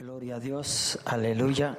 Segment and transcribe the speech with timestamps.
[0.00, 1.76] Gloria a Dios, aleluya.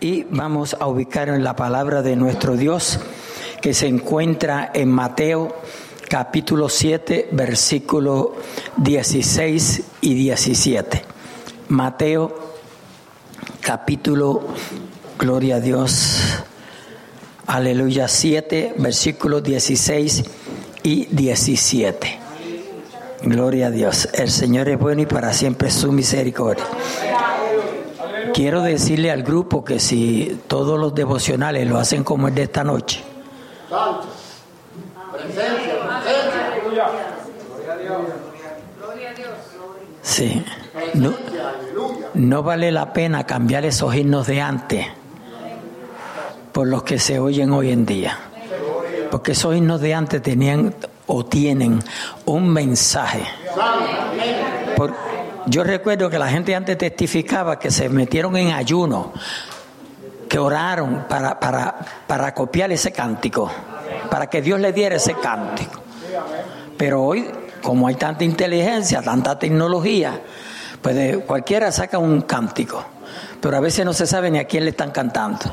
[0.00, 3.00] Y vamos a ubicar en la palabra de nuestro Dios
[3.62, 5.56] que se encuentra en Mateo
[6.10, 8.36] capítulo 7, versículo
[8.76, 11.02] 16 y 17.
[11.68, 12.38] Mateo
[13.62, 14.46] capítulo,
[15.18, 16.44] gloria a Dios,
[17.46, 20.22] aleluya, 7, versículo 16
[20.82, 22.18] y 17.
[23.22, 24.06] Gloria a Dios.
[24.12, 26.66] El Señor es bueno y para siempre su misericordia.
[28.32, 32.64] Quiero decirle al grupo que si todos los devocionales lo hacen como el de esta
[32.64, 33.02] noche,
[40.02, 40.42] Sí.
[42.14, 44.86] No, vale la pena cambiar esos himnos de antes
[46.52, 48.18] por los que se oyen hoy en día.
[49.10, 50.74] Porque esos himnos de antes tenían
[51.06, 51.82] o tienen
[52.24, 53.22] un mensaje.
[55.48, 59.12] Yo recuerdo que la gente antes testificaba que se metieron en ayuno,
[60.28, 61.74] que oraron para, para,
[62.06, 63.50] para copiar ese cántico,
[64.10, 65.80] para que Dios le diera ese cántico.
[66.76, 67.30] Pero hoy,
[67.62, 70.20] como hay tanta inteligencia, tanta tecnología,
[70.82, 72.84] pues de, cualquiera saca un cántico,
[73.40, 75.46] pero a veces no se sabe ni a quién le están cantando.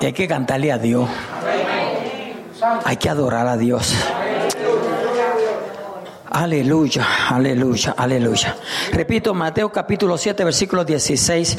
[0.00, 1.08] Y hay que cantarle a Dios.
[2.84, 3.94] Hay que adorar a Dios.
[6.38, 8.56] Aleluya, aleluya, aleluya.
[8.92, 11.58] Repito, Mateo capítulo 7, versículos 16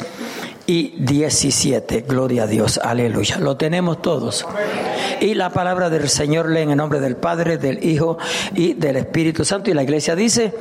[0.66, 2.06] y 17.
[2.08, 3.36] Gloria a Dios, aleluya.
[3.40, 4.46] Lo tenemos todos.
[5.20, 8.16] Y la palabra del Señor lee en el nombre del Padre, del Hijo
[8.54, 9.70] y del Espíritu Santo.
[9.70, 10.54] Y la iglesia dice,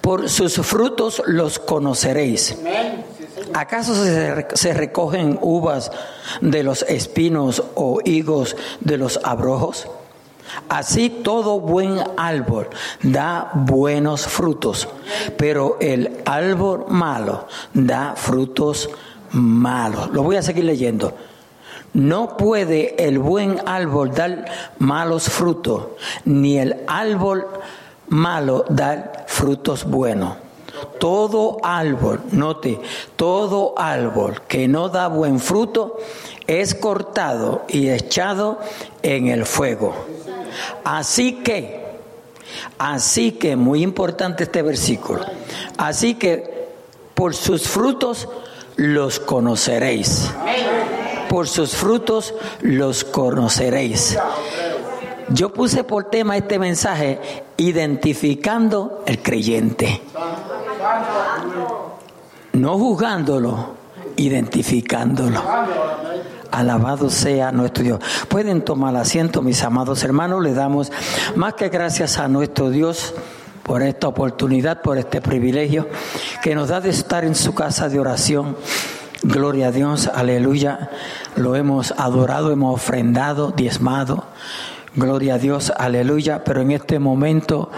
[0.00, 2.56] por sus frutos los conoceréis.
[3.52, 5.90] ¿Acaso se recogen uvas
[6.40, 9.88] de los espinos o higos de los abrojos?
[10.68, 12.68] Así todo buen árbol
[13.02, 14.88] da buenos frutos,
[15.36, 18.90] pero el árbol malo da frutos
[19.32, 20.10] malos.
[20.10, 21.14] Lo voy a seguir leyendo.
[21.92, 24.44] No puede el buen árbol dar
[24.78, 25.86] malos frutos,
[26.24, 27.46] ni el árbol
[28.08, 30.36] malo dar frutos buenos.
[31.00, 32.80] Todo árbol, note,
[33.16, 35.96] todo árbol que no da buen fruto
[36.46, 38.60] es cortado y echado
[39.02, 39.94] en el fuego.
[40.84, 41.84] Así que,
[42.78, 45.24] así que, muy importante este versículo,
[45.76, 46.68] así que
[47.14, 48.28] por sus frutos
[48.76, 50.30] los conoceréis.
[51.28, 54.16] Por sus frutos los conoceréis.
[55.28, 57.18] Yo puse por tema este mensaje
[57.56, 60.00] identificando el creyente.
[62.52, 63.70] No juzgándolo,
[64.16, 65.42] identificándolo.
[66.50, 68.00] Alabado sea nuestro Dios.
[68.28, 70.42] Pueden tomar asiento, mis amados hermanos.
[70.42, 70.92] Le damos
[71.34, 73.14] más que gracias a nuestro Dios
[73.62, 75.88] por esta oportunidad, por este privilegio
[76.42, 78.56] que nos da de estar en su casa de oración.
[79.22, 80.90] Gloria a Dios, aleluya.
[81.34, 84.24] Lo hemos adorado, hemos ofrendado, diezmado.
[84.94, 86.44] Gloria a Dios, aleluya.
[86.44, 87.70] Pero en este momento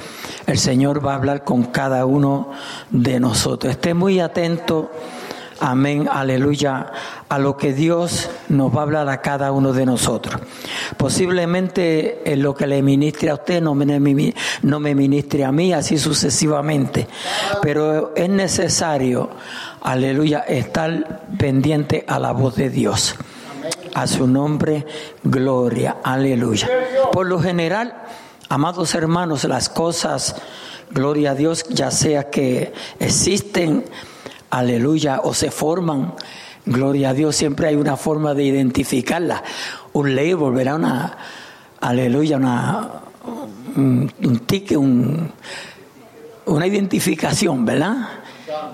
[0.47, 2.51] el Señor va a hablar con cada uno
[2.91, 3.73] de nosotros.
[3.73, 4.91] Esté muy atento
[5.61, 6.93] amén, aleluya,
[7.29, 10.41] a lo que Dios nos va a hablar a cada uno de nosotros.
[10.97, 15.73] Posiblemente en lo que le ministre a usted no me, no me ministre a mí,
[15.73, 17.07] así sucesivamente.
[17.63, 19.31] Pero es necesario,
[19.83, 23.15] aleluya, estar pendiente a la voz de Dios.
[23.95, 24.87] A su nombre,
[25.23, 26.69] gloria, aleluya.
[27.13, 27.95] Por lo general,
[28.49, 30.37] amados hermanos, las cosas,
[30.91, 33.85] gloria a Dios, ya sea que existen,
[34.51, 36.15] aleluya, o se forman,
[36.67, 39.43] gloria a Dios, siempre hay una forma de identificarla.
[39.93, 40.77] Un label, ¿verdad?
[40.77, 41.19] Una,
[41.81, 42.91] aleluya, una,
[43.77, 45.33] un, tique, un,
[46.47, 48.09] una identificación, ¿verdad?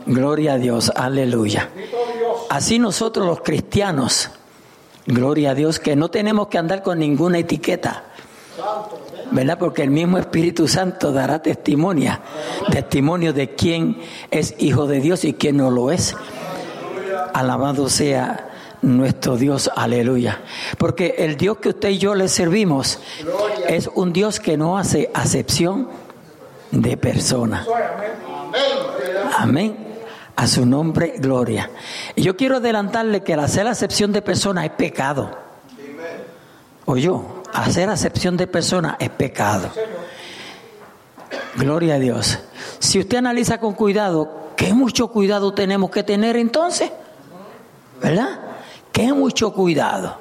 [0.07, 1.71] Gloria a Dios, aleluya.
[2.51, 4.31] Así nosotros los cristianos,
[5.07, 8.05] gloria a Dios, que no tenemos que andar con ninguna etiqueta.
[9.35, 9.59] ¿Verdad?
[9.59, 12.21] Porque el mismo Espíritu Santo dará testimonio,
[12.71, 14.01] testimonio de quién
[14.31, 16.17] es hijo de Dios y quién no lo es.
[17.35, 20.41] Alabado sea nuestro Dios, aleluya.
[20.79, 23.01] Porque el Dios que usted y yo le servimos
[23.67, 25.89] es un Dios que no hace acepción
[26.71, 27.67] de persona.
[29.37, 29.77] Amén.
[30.37, 31.71] A su nombre, gloria.
[32.15, 35.31] Y yo quiero adelantarle que el hacer acepción de persona es pecado.
[36.85, 37.43] ¿O yo?
[37.55, 39.71] Hacer acepción de persona es pecado.
[41.57, 42.39] Gloria a Dios.
[42.81, 46.91] Si usted analiza con cuidado, ¿qué mucho cuidado tenemos que tener entonces?
[48.03, 48.41] ¿Verdad?
[48.93, 50.19] ¿Qué mucho cuidado?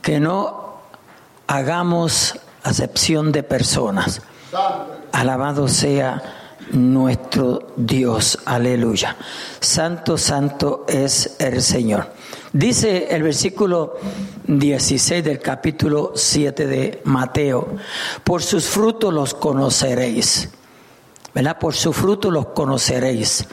[0.00, 0.74] Que no
[1.46, 4.22] hagamos acepción de personas.
[5.12, 6.22] Alabado sea
[6.70, 8.38] nuestro Dios.
[8.46, 9.16] Aleluya.
[9.60, 12.08] Santo, santo es el Señor.
[12.54, 13.96] Dice el versículo
[14.46, 17.74] 16 del capítulo 7 de Mateo,
[18.22, 20.50] por sus frutos los conoceréis.
[21.34, 21.58] ¿Verdad?
[21.58, 23.44] Por su fruto los conoceréis.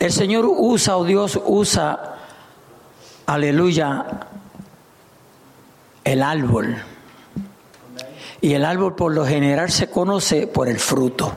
[0.00, 2.16] El Señor usa, o Dios usa,
[3.26, 4.26] aleluya,
[6.02, 6.76] el árbol.
[8.40, 11.36] Y el árbol por lo general se conoce por el fruto.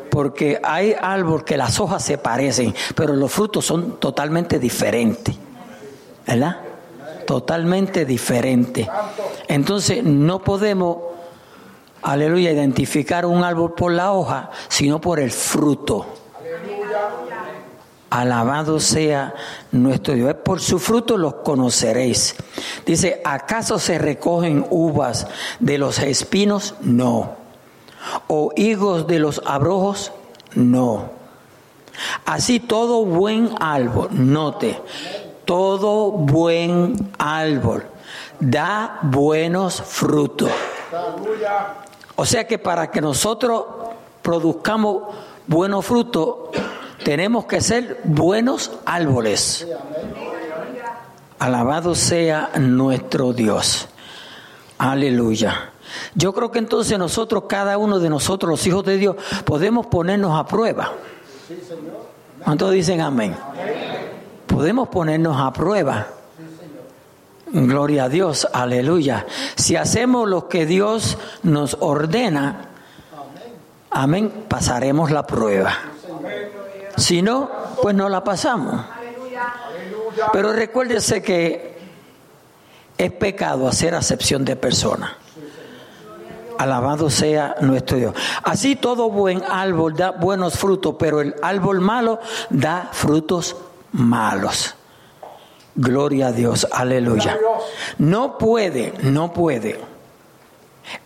[0.00, 5.36] Porque hay árbol que las hojas se parecen, pero los frutos son totalmente diferentes.
[6.26, 6.58] ¿Verdad?
[7.26, 8.88] Totalmente diferentes.
[9.48, 10.98] Entonces no podemos,
[12.02, 16.06] aleluya, identificar un árbol por la hoja, sino por el fruto.
[18.10, 19.34] Alabado sea
[19.70, 20.34] nuestro Dios.
[20.42, 22.36] Por su fruto los conoceréis.
[22.86, 25.26] Dice, ¿acaso se recogen uvas
[25.60, 26.74] de los espinos?
[26.80, 27.47] No.
[28.26, 30.12] ¿O higos de los abrojos?
[30.54, 31.10] No.
[32.24, 34.80] Así todo buen árbol, note,
[35.44, 37.84] todo buen árbol
[38.40, 40.50] da buenos frutos.
[42.16, 43.64] O sea que para que nosotros
[44.22, 45.14] produzcamos
[45.46, 46.36] buenos frutos,
[47.04, 49.66] tenemos que ser buenos árboles.
[51.38, 53.88] Alabado sea nuestro Dios.
[54.78, 55.72] Aleluya.
[56.14, 60.38] Yo creo que entonces nosotros, cada uno de nosotros, los hijos de Dios, podemos ponernos
[60.38, 60.92] a prueba.
[62.44, 63.36] ¿Cuántos dicen amén?
[64.46, 66.06] Podemos ponernos a prueba.
[67.50, 69.26] Gloria a Dios, aleluya.
[69.56, 72.68] Si hacemos lo que Dios nos ordena,
[73.90, 75.74] amén, pasaremos la prueba.
[76.96, 77.50] Si no,
[77.80, 78.84] pues no la pasamos.
[80.32, 81.78] Pero recuérdese que
[82.98, 85.16] es pecado hacer acepción de persona.
[86.58, 88.14] Alabado sea nuestro Dios.
[88.42, 92.20] Así todo buen árbol da buenos frutos, pero el árbol malo
[92.50, 93.56] da frutos
[93.92, 94.74] malos.
[95.74, 97.38] Gloria a Dios, aleluya.
[97.98, 99.80] No puede, no puede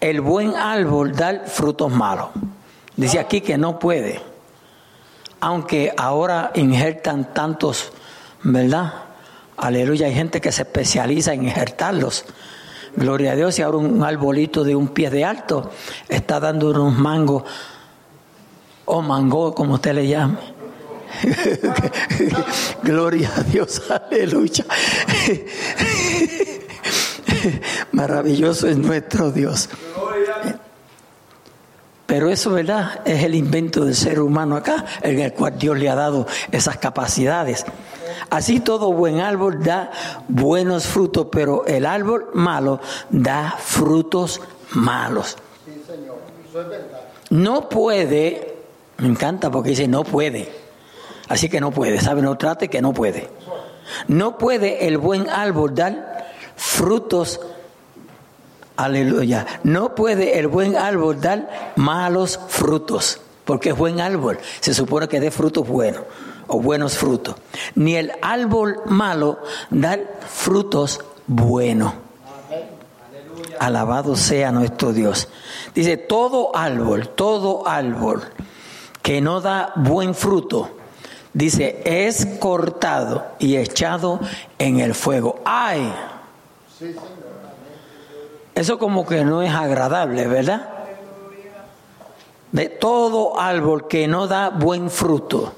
[0.00, 2.28] el buen árbol dar frutos malos.
[2.96, 4.32] Dice aquí que no puede
[5.42, 7.92] aunque ahora injertan tantos,
[8.44, 8.92] ¿verdad?
[9.56, 12.24] Aleluya, hay gente que se especializa en injertarlos.
[12.96, 15.70] Gloria a Dios, y ahora un arbolito de un pie de alto
[16.08, 17.44] está dando unos mangos,
[18.84, 20.38] o mango, como usted le llame.
[22.82, 24.64] Gloria a Dios, aleluya.
[27.92, 29.68] Maravilloso es nuestro Dios.
[32.12, 33.00] Pero eso, ¿verdad?
[33.06, 36.76] Es el invento del ser humano acá, en el cual Dios le ha dado esas
[36.76, 37.64] capacidades.
[38.28, 39.90] Así todo buen árbol da
[40.28, 44.42] buenos frutos, pero el árbol malo da frutos
[44.72, 45.38] malos.
[47.30, 48.56] No puede,
[48.98, 50.52] me encanta porque dice no puede.
[51.30, 52.20] Así que no puede, ¿sabe?
[52.20, 53.30] No trate que no puede.
[54.06, 56.26] No puede el buen árbol dar
[56.56, 57.40] frutos
[58.76, 59.46] Aleluya.
[59.64, 64.38] No puede el buen árbol dar malos frutos, porque es buen árbol.
[64.60, 66.02] Se supone que dé frutos buenos
[66.46, 67.36] o buenos frutos.
[67.74, 69.38] Ni el árbol malo
[69.70, 71.94] dar frutos buenos.
[73.58, 75.28] Alabado sea nuestro Dios.
[75.74, 78.22] Dice, todo árbol, todo árbol
[79.02, 80.70] que no da buen fruto,
[81.32, 84.20] dice, es cortado y echado
[84.58, 85.40] en el fuego.
[85.44, 85.92] ¡Ay!
[88.54, 90.68] Eso como que no es agradable, ¿verdad?
[92.50, 95.54] De todo árbol que no da buen fruto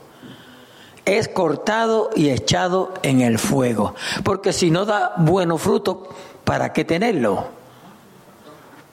[1.05, 3.95] es cortado y echado en el fuego.
[4.23, 6.09] Porque si no da bueno fruto,
[6.45, 7.47] ¿para qué tenerlo?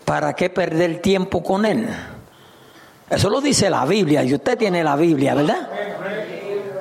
[0.03, 1.87] ¿Para qué perder tiempo con él?
[3.09, 5.69] Eso lo dice la Biblia y usted tiene la Biblia, ¿verdad?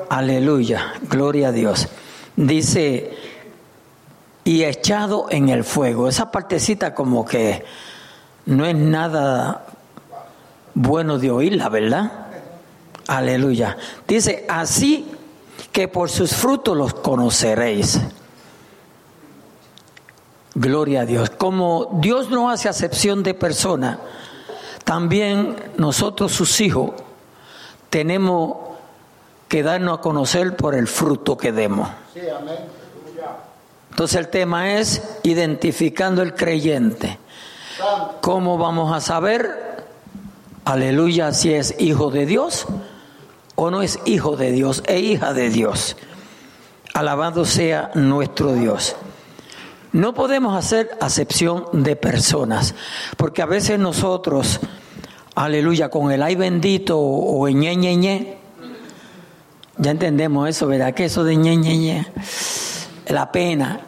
[0.08, 1.88] Aleluya, gloria a Dios.
[2.34, 3.12] Dice
[4.44, 6.08] y echado en el fuego.
[6.08, 7.64] Esa partecita como que
[8.46, 9.66] no es nada
[10.74, 12.10] bueno de oírla, ¿verdad?
[13.06, 13.76] Aleluya.
[14.06, 15.10] Dice, así
[15.72, 18.00] que por sus frutos los conoceréis.
[20.54, 21.30] Gloria a Dios.
[21.30, 24.00] Como Dios no hace acepción de persona,
[24.84, 26.92] también nosotros sus hijos
[27.88, 28.56] tenemos
[29.48, 31.88] que darnos a conocer por el fruto que demos.
[32.14, 32.79] Sí, amén.
[33.90, 37.18] Entonces el tema es identificando el creyente.
[38.20, 39.84] ¿Cómo vamos a saber,
[40.64, 42.66] aleluya, si es hijo de Dios
[43.56, 45.96] o no es hijo de Dios e hija de Dios?
[46.94, 48.96] Alabado sea nuestro Dios.
[49.92, 52.74] No podemos hacer acepción de personas,
[53.16, 54.60] porque a veces nosotros,
[55.34, 58.38] aleluya, con el ay bendito o ñe, ñe, ñe.
[59.78, 60.94] Ya entendemos eso, ¿verdad?
[60.94, 62.06] Que eso de ñe, ñe, ñe,
[63.12, 63.80] la pena,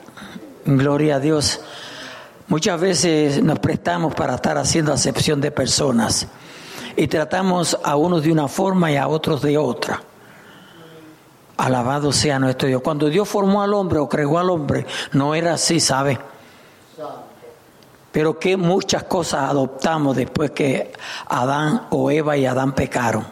[0.64, 1.60] gloria a Dios.
[2.48, 6.26] Muchas veces nos prestamos para estar haciendo acepción de personas
[6.96, 10.02] y tratamos a unos de una forma y a otros de otra.
[11.56, 12.82] Alabado sea nuestro Dios.
[12.82, 16.18] Cuando Dios formó al hombre o creó al hombre, no era así, ¿sabe?
[18.10, 20.92] Pero que muchas cosas adoptamos después que
[21.28, 23.26] Adán o Eva y Adán pecaron.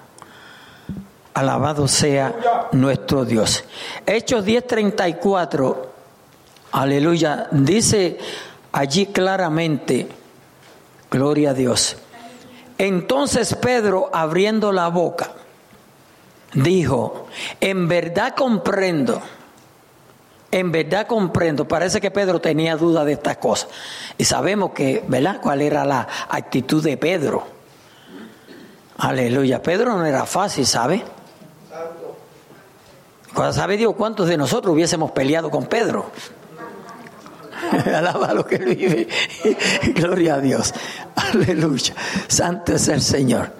[1.35, 3.65] Alabado sea nuestro Dios.
[4.05, 5.77] Hechos 10:34,
[6.73, 8.19] aleluya, dice
[8.73, 10.09] allí claramente,
[11.11, 11.97] gloria a Dios.
[12.79, 15.33] Entonces Pedro, abriendo la boca,
[16.55, 17.27] dijo,
[17.61, 19.21] en verdad comprendo,
[20.51, 23.69] en verdad comprendo, parece que Pedro tenía duda de estas cosas.
[24.19, 25.41] Y sabemos que, ¿verdad?
[25.41, 27.47] ¿Cuál era la actitud de Pedro?
[28.99, 31.05] Aleluya, Pedro no era fácil, ¿sabe?
[33.53, 36.11] ¿Sabe Dios cuántos de nosotros hubiésemos peleado con Pedro?
[37.87, 39.09] Alaba lo que vive.
[39.95, 40.75] Gloria a Dios.
[41.15, 41.95] Aleluya.
[42.29, 43.53] Santo es el Señor.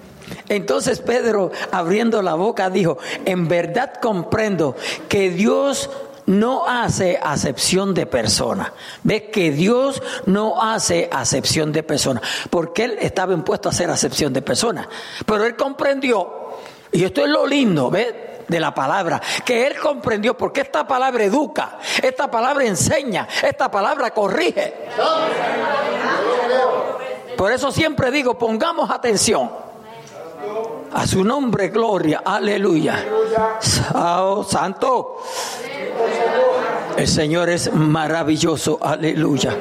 [0.49, 4.75] Entonces Pedro, abriendo la boca, dijo, en verdad comprendo
[5.07, 5.89] que Dios
[6.25, 8.73] no hace acepción de persona.
[9.03, 14.31] Ves que Dios no hace acepción de persona, porque Él estaba impuesto a hacer acepción
[14.33, 14.87] de persona.
[15.25, 16.29] Pero Él comprendió,
[16.91, 18.13] y esto es lo lindo, ¿ves?
[18.51, 24.11] De la palabra, que él comprendió, porque esta palabra educa, esta palabra enseña, esta palabra
[24.11, 24.73] corrige.
[27.37, 29.49] Por eso siempre digo, pongamos atención.
[30.93, 33.05] A su nombre, gloria, aleluya.
[33.95, 35.23] Oh, santo.
[36.97, 39.55] El Señor es maravilloso, aleluya.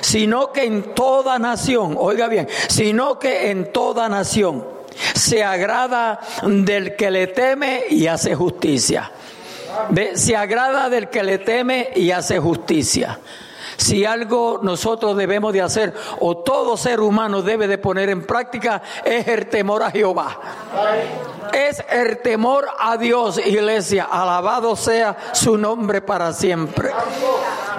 [0.00, 4.64] Sino que en toda nación, oiga bien, sino que en toda nación
[5.14, 9.10] se agrada del que le teme y hace justicia.
[10.14, 13.18] Se agrada del que le teme y hace justicia.
[13.76, 18.82] Si algo nosotros debemos de hacer o todo ser humano debe de poner en práctica
[19.04, 20.40] es el temor a Jehová.
[21.52, 24.08] Es el temor a Dios, iglesia.
[24.10, 26.90] Alabado sea su nombre para siempre.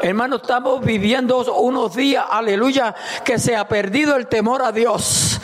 [0.01, 2.93] Hermano, estamos viviendo unos días, aleluya,
[3.23, 5.39] que se ha perdido el temor a Dios.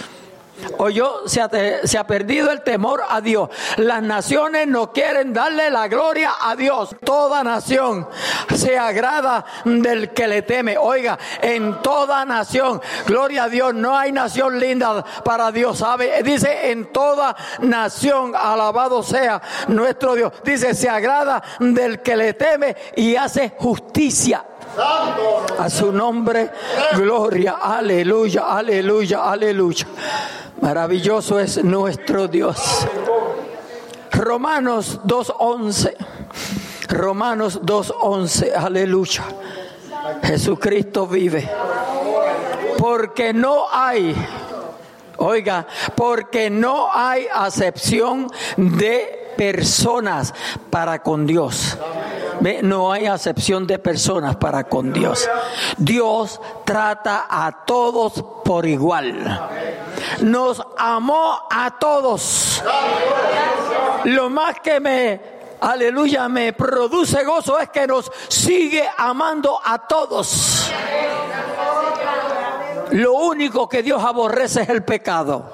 [0.77, 1.49] Oyó, se ha,
[1.83, 3.49] se ha perdido el temor a Dios.
[3.77, 6.95] Las naciones no quieren darle la gloria a Dios.
[7.03, 8.07] Toda nación
[8.55, 10.77] se agrada del que le teme.
[10.77, 16.21] Oiga, en toda nación, gloria a Dios, no hay nación linda para Dios, ¿sabe?
[16.23, 20.33] Dice, en toda nación, alabado sea nuestro Dios.
[20.43, 24.45] Dice, se agrada del que le teme y hace justicia.
[25.57, 26.51] A su nombre,
[26.95, 29.85] gloria, aleluya, aleluya, aleluya.
[30.61, 32.87] Maravilloso es nuestro Dios.
[34.11, 35.95] Romanos 2.11.
[36.89, 38.53] Romanos 2.11.
[38.55, 39.23] Aleluya.
[40.23, 41.49] Jesucristo vive.
[42.77, 44.15] Porque no hay,
[45.17, 50.33] oiga, porque no hay acepción de personas
[50.69, 51.77] para con Dios.
[52.63, 55.29] No hay acepción de personas para con Dios.
[55.77, 59.49] Dios trata a todos por igual.
[60.21, 62.63] Nos amó a todos.
[64.05, 65.21] Lo más que me
[65.59, 70.71] aleluya, me produce gozo es que nos sigue amando a todos.
[72.91, 75.53] Lo único que Dios aborrece es el pecado.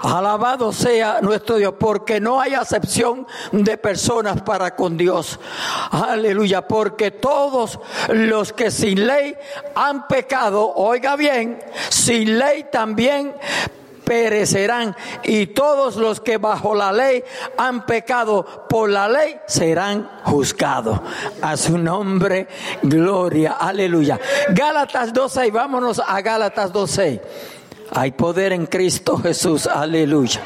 [0.00, 5.38] Alabado sea nuestro Dios, porque no hay acepción de personas para con Dios.
[5.90, 7.78] Aleluya, porque todos
[8.08, 9.34] los que sin ley
[9.74, 13.34] han pecado, oiga bien, sin ley también
[14.08, 17.22] perecerán y todos los que bajo la ley
[17.58, 20.98] han pecado por la ley serán juzgados.
[21.42, 22.48] A su nombre,
[22.82, 24.18] gloria, aleluya.
[24.48, 27.20] Gálatas 2.6, vámonos a Gálatas 2.6.
[27.90, 30.40] Hay poder en Cristo Jesús, aleluya.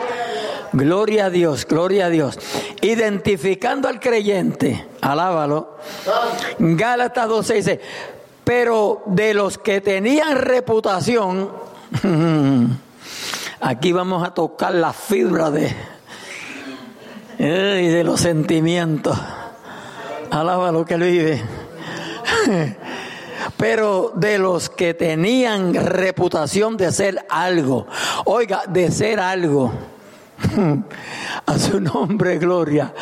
[0.72, 2.38] Gloria a Dios, gloria a Dios.
[2.80, 5.76] Identificando al creyente, alábalo.
[6.58, 7.80] Gálatas 12 dice,
[8.44, 11.50] pero de los que tenían reputación,
[13.60, 15.74] aquí vamos a tocar la fibra de,
[17.38, 19.18] y de los sentimientos.
[20.30, 21.42] Alábalo que vive
[23.56, 27.86] pero de los que tenían reputación de ser algo,
[28.24, 29.72] oiga, de ser algo,
[31.46, 32.92] a su nombre gloria,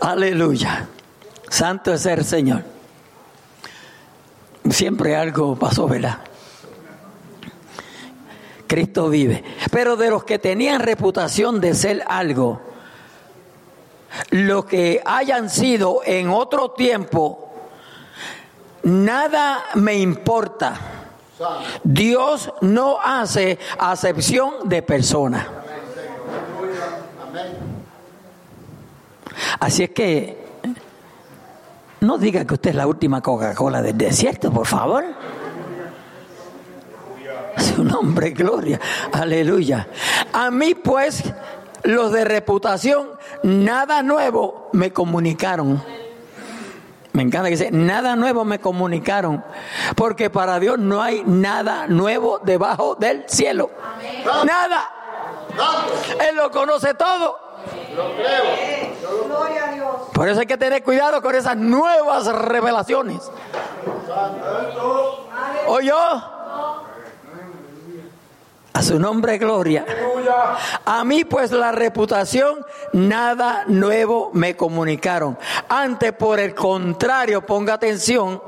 [0.00, 0.86] aleluya,
[1.48, 2.64] santo es el Señor.
[4.70, 6.18] Siempre algo pasó, ¿verdad?
[8.66, 9.42] Cristo vive.
[9.72, 12.60] Pero de los que tenían reputación de ser algo,
[14.30, 17.47] los que hayan sido en otro tiempo,
[18.88, 20.74] nada me importa.
[21.84, 25.46] Dios no hace acepción de personas.
[29.60, 30.48] Así es que
[32.00, 35.04] no diga que usted es la última Coca-Cola del desierto, por favor.
[37.56, 38.80] Su nombre, gloria.
[39.12, 39.88] Aleluya.
[40.32, 41.24] A mí pues,
[41.82, 43.08] los de reputación,
[43.42, 45.82] nada nuevo me comunicaron.
[47.12, 49.42] Me encanta que dice, nada nuevo me comunicaron,
[49.96, 53.70] porque para Dios no hay nada nuevo debajo del cielo.
[54.44, 54.90] Nada.
[56.28, 57.38] Él lo conoce todo.
[60.12, 63.30] Por eso hay que tener cuidado con esas nuevas revelaciones.
[65.66, 66.37] ¿O yo?
[68.78, 69.84] A su nombre, gloria.
[70.84, 75.36] A mí, pues, la reputación, nada nuevo me comunicaron.
[75.68, 78.40] Antes, por el contrario, ponga atención,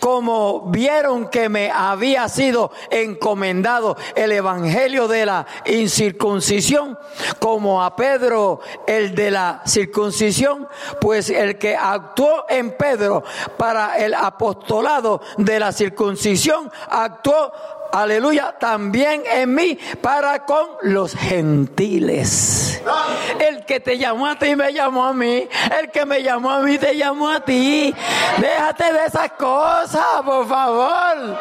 [0.00, 6.98] como vieron que me había sido encomendado el evangelio de la incircuncisión,
[7.38, 10.68] como a Pedro el de la circuncisión,
[11.00, 13.24] pues el que actuó en Pedro
[13.56, 17.50] para el apostolado de la circuncisión, actuó
[17.92, 22.80] aleluya, también en mí para con los gentiles.
[23.38, 25.48] El que te llamó a ti me llamó a mí.
[25.80, 27.94] El que me llamó a mí te llamó a ti.
[28.38, 31.38] Déjate de esas cosas, por favor.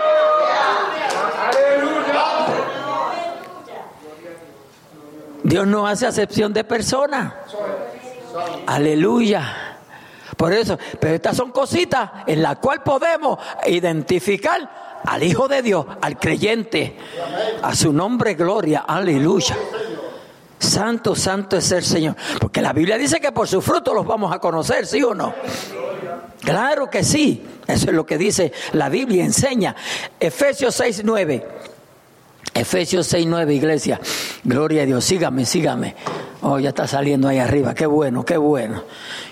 [5.44, 7.34] Dios no hace acepción de personas.
[8.66, 9.68] Aleluya.
[10.36, 15.86] Por eso, pero estas son cositas en las cuales podemos identificar al Hijo de Dios,
[16.02, 16.98] al creyente,
[17.62, 19.58] a su nombre gloria, aleluya.
[20.60, 22.16] Santo, santo es el Señor.
[22.40, 25.34] Porque la Biblia dice que por su fruto los vamos a conocer, ¿sí o no?
[26.42, 27.44] Claro que sí.
[27.68, 29.76] Eso es lo que dice la Biblia, enseña.
[30.20, 31.48] Efesios 6, 9.
[32.54, 34.00] Efesios 6, 9, iglesia.
[34.44, 35.04] Gloria a Dios.
[35.04, 35.96] Sígame, sígame.
[36.42, 37.76] Oh, ya está saliendo ahí arriba.
[37.76, 38.84] Qué bueno, qué bueno.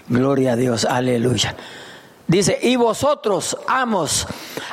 [0.08, 0.86] Gloria a Dios.
[0.86, 1.56] Aleluya.
[2.28, 4.28] Dice, y vosotros, amos,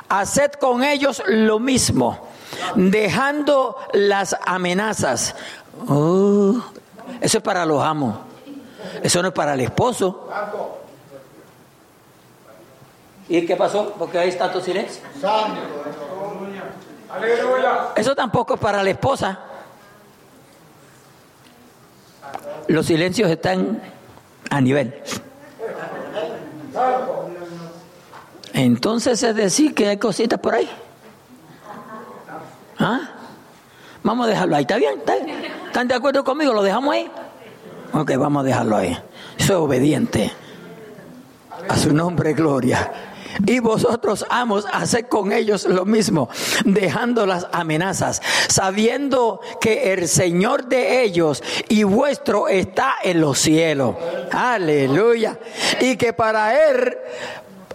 [0.09, 2.29] haced con ellos lo mismo,
[2.75, 5.35] dejando las amenazas.
[5.87, 6.55] Oh,
[7.21, 8.17] eso es para los amos.
[9.03, 10.29] Eso no es para el esposo.
[13.29, 13.95] ¿Y qué pasó?
[13.99, 15.03] Porque hay tanto silencio.
[17.97, 19.39] Eso tampoco es para la esposa.
[22.69, 23.83] Los silencios están
[24.51, 25.03] a nivel.
[28.53, 30.69] Entonces es decir que hay cositas por ahí.
[32.79, 33.01] ¿Ah?
[34.03, 34.63] Vamos a dejarlo ahí.
[34.63, 35.01] ¿Está bien?
[35.67, 36.53] ¿Están de acuerdo conmigo?
[36.53, 37.11] ¿Lo dejamos ahí?
[37.93, 38.99] Ok, vamos a dejarlo ahí.
[39.39, 40.33] Soy obediente.
[41.69, 42.91] A su nombre, gloria.
[43.47, 46.29] Y vosotros, amos, haced con ellos lo mismo,
[46.65, 53.97] dejando las amenazas, sabiendo que el Señor de ellos y vuestro está en los cielos.
[54.31, 55.39] Aleluya.
[55.81, 56.97] Y que para Él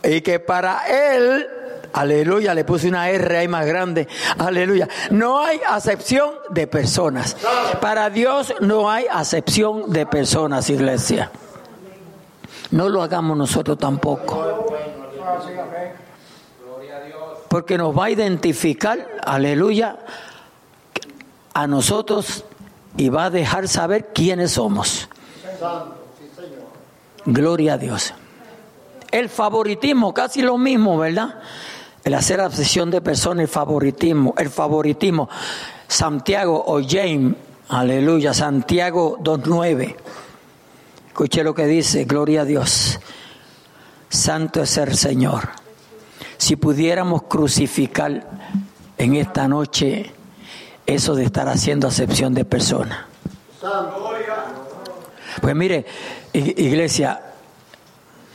[0.08, 1.46] y que para Él,
[1.92, 7.36] aleluya, le puse una R ahí más grande, aleluya, no hay acepción de personas.
[7.82, 11.30] Para Dios no hay acepción de personas, iglesia.
[12.72, 14.66] No lo hagamos nosotros tampoco.
[17.50, 20.00] Porque nos va a identificar, aleluya,
[21.54, 22.46] a nosotros
[22.96, 25.10] y va a dejar saber quiénes somos.
[27.26, 28.14] Gloria a Dios.
[29.12, 31.40] El favoritismo, casi lo mismo, ¿verdad?
[32.04, 35.30] El hacer obsesión de personas, el favoritismo, el favoritismo.
[35.88, 37.36] Santiago o James,
[37.70, 39.96] aleluya, Santiago 2.9.
[41.08, 43.00] Escuche lo que dice, gloria a Dios.
[44.10, 45.50] Santo es el Señor.
[46.38, 48.28] Si pudiéramos crucificar
[48.98, 50.12] en esta noche
[50.86, 53.00] eso de estar haciendo acepción de personas.
[55.42, 55.86] Pues mire,
[56.34, 57.27] iglesia,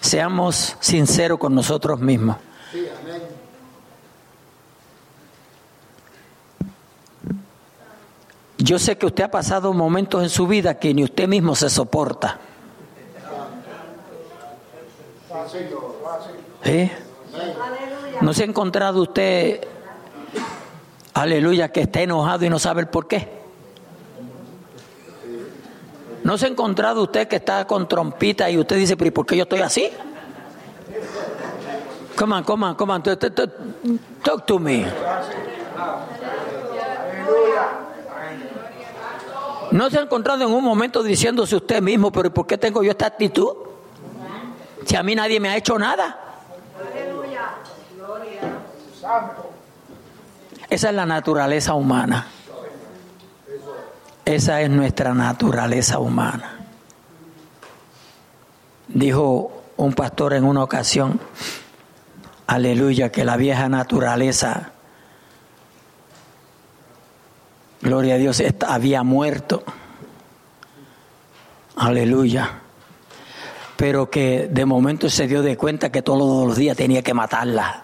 [0.03, 2.37] Seamos sinceros con nosotros mismos.
[8.59, 11.71] Yo sé que usted ha pasado momentos en su vida que ni usted mismo se
[11.71, 12.39] soporta.
[16.65, 16.91] ¿Eh?
[18.21, 19.67] ¿No se ha encontrado usted,
[21.15, 23.42] aleluya, que está enojado y no sabe el por qué?
[26.25, 29.37] ¿No se ha encontrado usted que está con trompita y usted dice, pero ¿por qué
[29.37, 29.91] yo estoy así?
[32.17, 34.87] Come on, come on, come on, talk to me.
[39.73, 42.91] No se ha encontrado en un momento diciéndose usted mismo, pero ¿por qué tengo yo
[42.91, 43.55] esta actitud?
[44.85, 46.19] Si a mí nadie me ha hecho nada.
[50.69, 52.27] Esa es la naturaleza humana.
[54.25, 56.59] Esa es nuestra naturaleza humana.
[58.89, 61.21] Dijo un pastor en una ocasión,
[62.47, 64.73] aleluya, que la vieja naturaleza,
[67.81, 69.65] gloria a Dios, había muerto.
[71.75, 72.61] Aleluya.
[73.77, 77.83] Pero que de momento se dio de cuenta que todos los días tenía que matarla.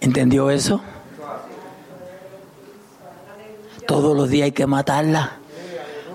[0.00, 0.82] ¿Entendió eso?
[3.86, 5.38] Todos los días hay que matarla,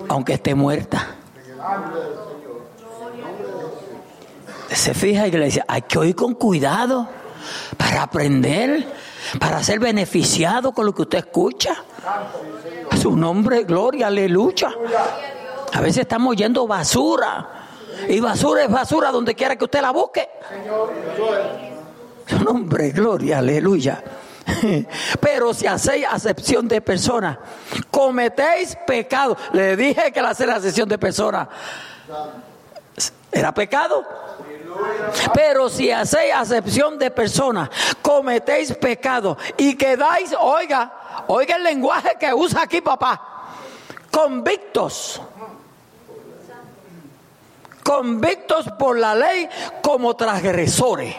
[0.10, 1.16] aunque esté muerta.
[4.70, 7.08] Se fija, iglesia, hay que oír con cuidado
[7.78, 8.86] para aprender,
[9.40, 11.76] para ser beneficiado con lo que usted escucha.
[13.00, 14.74] Su nombre, gloria, aleluya.
[15.74, 17.48] A veces estamos oyendo basura.
[18.08, 20.28] Y basura es basura donde quiera que usted la busque.
[22.28, 24.04] Su nombre, gloria, aleluya.
[25.22, 27.38] Pero si hacéis acepción de personas,
[27.90, 29.38] cometéis pecado.
[29.54, 31.48] Le dije que la hacer acepción de personas
[33.32, 34.04] era pecado.
[35.34, 37.70] Pero si hacéis acepción de personas,
[38.02, 43.22] cometéis pecado y quedáis, oiga, oiga el lenguaje que usa aquí papá,
[44.10, 45.22] convictos.
[47.84, 49.50] Convictos por la ley
[49.82, 51.16] como transgresores.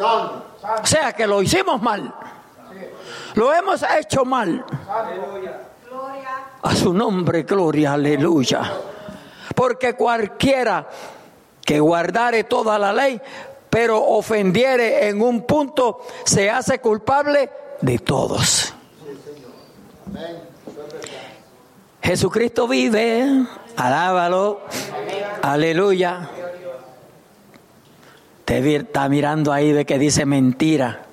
[0.00, 2.14] O sea que lo hicimos mal.
[3.38, 4.64] Lo hemos hecho mal.
[6.60, 8.72] A su nombre, gloria, aleluya.
[9.54, 10.88] Porque cualquiera
[11.64, 13.20] que guardare toda la ley,
[13.70, 17.48] pero ofendiere en un punto, se hace culpable
[17.80, 18.74] de todos.
[22.02, 23.46] Jesucristo vive,
[23.76, 24.62] alábalo,
[25.42, 26.28] aleluya.
[28.44, 31.04] Te está mirando ahí de que dice mentira.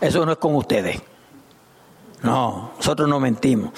[0.00, 1.02] Eso no es con ustedes.
[2.24, 3.70] No, nosotros no mentimos.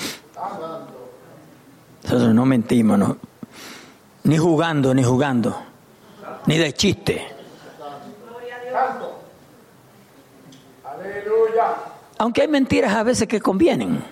[2.04, 3.16] Nosotros no mentimos, no.
[4.22, 5.56] Ni jugando, ni jugando.
[6.46, 7.26] Ni de chiste.
[12.18, 14.02] Aunque hay mentiras a veces que convienen.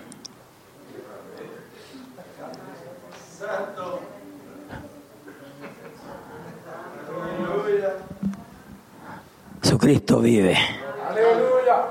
[9.62, 10.57] Jesucristo vive.
[11.09, 11.87] Aleluya.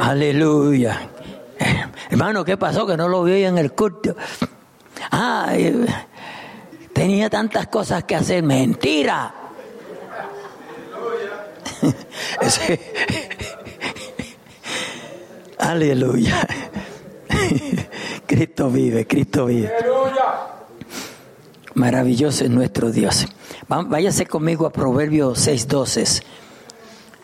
[0.00, 1.10] Aleluya.
[2.10, 2.86] Hermano, ¿qué pasó?
[2.86, 4.14] Que no lo vi en el culto.
[5.10, 5.86] Ay,
[6.92, 8.42] tenía tantas cosas que hacer.
[8.42, 9.34] Mentira.
[15.58, 16.46] Aleluya.
[18.26, 19.72] Cristo vive, Cristo vive.
[21.74, 23.26] Maravilloso es nuestro Dios.
[23.68, 26.22] Váyase conmigo a Proverbios 6.12.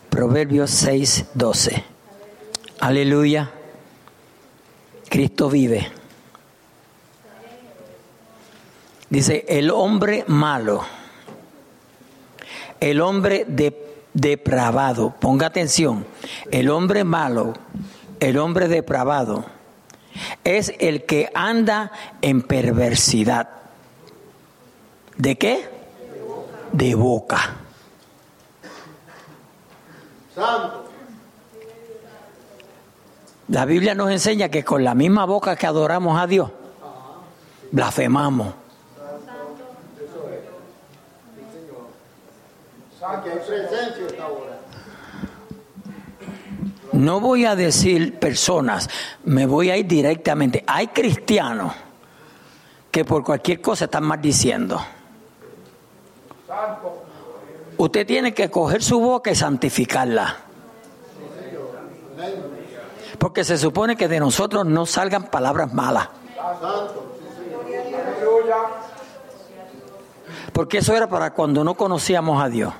[0.09, 1.83] Proverbios 6.12.
[2.79, 3.51] Aleluya.
[5.13, 5.91] Cristo vive.
[9.11, 10.83] Dice, el hombre malo,
[12.79, 13.45] el hombre
[14.11, 16.07] depravado, ponga atención,
[16.49, 17.53] el hombre malo,
[18.19, 19.45] el hombre depravado,
[20.43, 21.91] es el que anda
[22.23, 23.49] en perversidad.
[25.15, 25.69] ¿De qué?
[26.71, 27.53] De boca.
[30.33, 30.92] Santo.
[33.49, 36.49] La Biblia nos enseña que con la misma boca que adoramos a Dios,
[37.71, 38.53] blasfemamos.
[46.93, 48.89] No voy a decir personas,
[49.25, 50.63] me voy a ir directamente.
[50.67, 51.73] Hay cristianos
[52.91, 54.79] que por cualquier cosa están maldiciendo.
[57.77, 60.37] Usted tiene que coger su boca y santificarla.
[63.17, 66.09] Porque se supone que de nosotros no salgan palabras malas.
[70.51, 72.73] Porque eso era para cuando no conocíamos a Dios.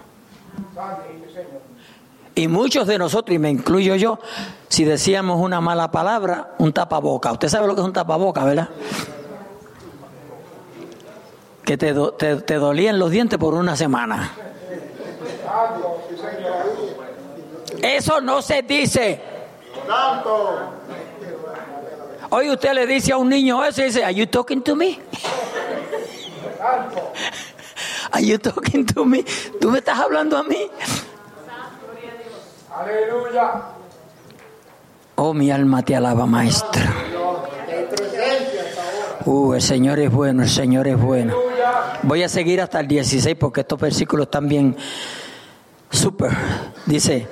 [2.36, 4.20] Y muchos de nosotros, y me incluyo yo,
[4.68, 7.32] si decíamos una mala palabra, un tapaboca.
[7.32, 8.70] Usted sabe lo que es un tapaboca, ¿verdad?
[11.64, 14.32] Que te, te, te dolían los dientes por una semana.
[17.82, 19.33] Eso no se dice.
[22.30, 25.00] Hoy usted le dice a un niño eso y dice, ¿Are you talking to me?
[28.12, 29.24] ¿Are you talking to me?
[29.60, 30.70] ¿Tú me estás hablando a mí?
[32.76, 33.62] Aleluya.
[35.16, 36.82] Oh, mi alma te alaba, maestro.
[39.26, 41.36] Uh, el Señor es bueno, el Señor es bueno.
[42.02, 44.76] Voy a seguir hasta el 16 porque estos versículos están bien
[45.90, 46.32] súper.
[46.86, 47.28] Dice,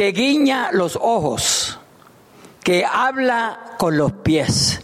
[0.00, 1.78] que guiña los ojos,
[2.62, 4.80] que habla con los pies.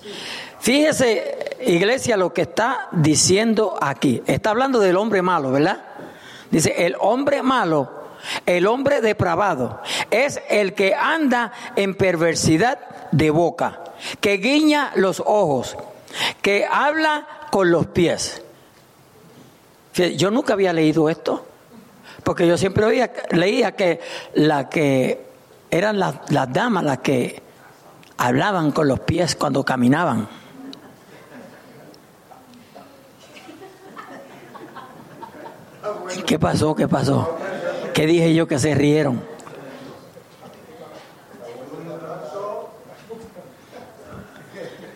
[0.61, 4.23] Fíjese, iglesia, lo que está diciendo aquí.
[4.27, 5.83] Está hablando del hombre malo, ¿verdad?
[6.51, 7.91] Dice, el hombre malo,
[8.45, 13.85] el hombre depravado, es el que anda en perversidad de boca,
[14.21, 15.79] que guiña los ojos,
[16.43, 18.43] que habla con los pies.
[19.95, 21.47] Yo nunca había leído esto,
[22.27, 24.01] porque yo siempre oía, leía que
[24.35, 25.29] la que
[25.71, 27.41] eran las, las damas las que
[28.17, 30.29] hablaban con los pies cuando caminaban.
[36.27, 36.75] ¿Qué pasó?
[36.75, 37.39] ¿Qué pasó?
[37.95, 39.23] ¿Qué dije yo que se rieron?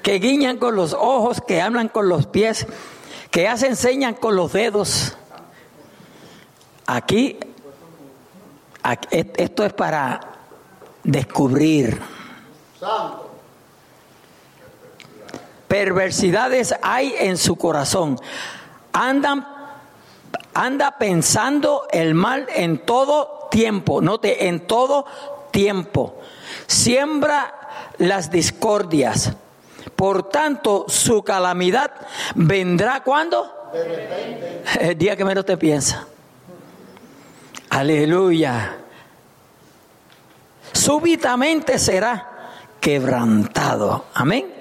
[0.02, 2.66] Que guiñan con los ojos, que hablan con los pies,
[3.30, 5.16] que hacen señas con los dedos.
[6.92, 7.38] Aquí,
[9.12, 10.20] esto es para
[11.04, 12.00] descubrir.
[15.68, 18.18] Perversidades hay en su corazón.
[18.92, 19.46] Andan
[20.52, 25.06] anda pensando el mal en todo tiempo, note, en todo
[25.52, 26.18] tiempo.
[26.66, 29.32] Siembra las discordias.
[29.94, 31.92] Por tanto, su calamidad
[32.34, 33.70] vendrá cuando?
[34.80, 36.08] El día que menos te piensa.
[37.80, 38.76] Aleluya.
[40.70, 42.28] Súbitamente será
[42.78, 44.04] quebrantado.
[44.12, 44.52] Amén.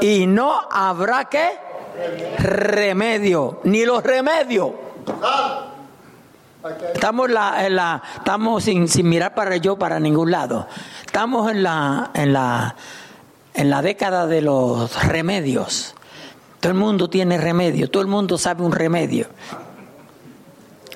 [0.00, 1.50] Y no habrá que
[2.38, 4.72] remedio, ni los remedios
[6.92, 10.66] Estamos, en la, estamos sin, sin, mirar para yo para ningún lado.
[11.06, 12.74] Estamos en la, en, la,
[13.54, 15.94] en la década de los remedios.
[16.58, 19.28] Todo el mundo tiene remedio, todo el mundo sabe un remedio.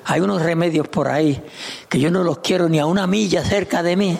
[0.09, 1.39] Hay unos remedios por ahí
[1.87, 4.17] que yo no los quiero ni a una milla cerca de mí.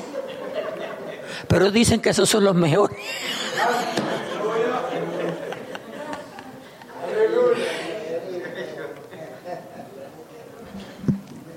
[1.47, 2.95] Pero dicen que esos son los mejores.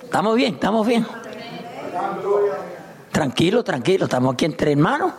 [0.03, 0.55] ¿Estamos bien?
[0.55, 1.07] ¿Estamos bien?
[3.13, 5.13] Tranquilo, tranquilo, estamos aquí entre hermanos.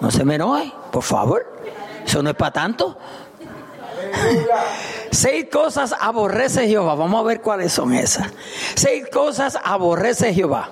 [0.00, 1.60] No se me enoje, por favor.
[2.06, 2.96] Eso no es para tanto.
[5.12, 6.96] Seis cosas aborrece Jehová.
[6.96, 8.32] Vamos a ver cuáles son esas.
[8.74, 10.70] Seis cosas aborrece Jehová.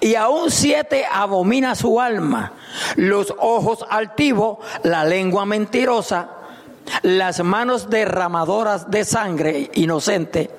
[0.00, 2.54] Y aún siete abomina su alma.
[2.96, 6.30] Los ojos altivos, la lengua mentirosa,
[7.02, 10.50] las manos derramadoras de sangre inocente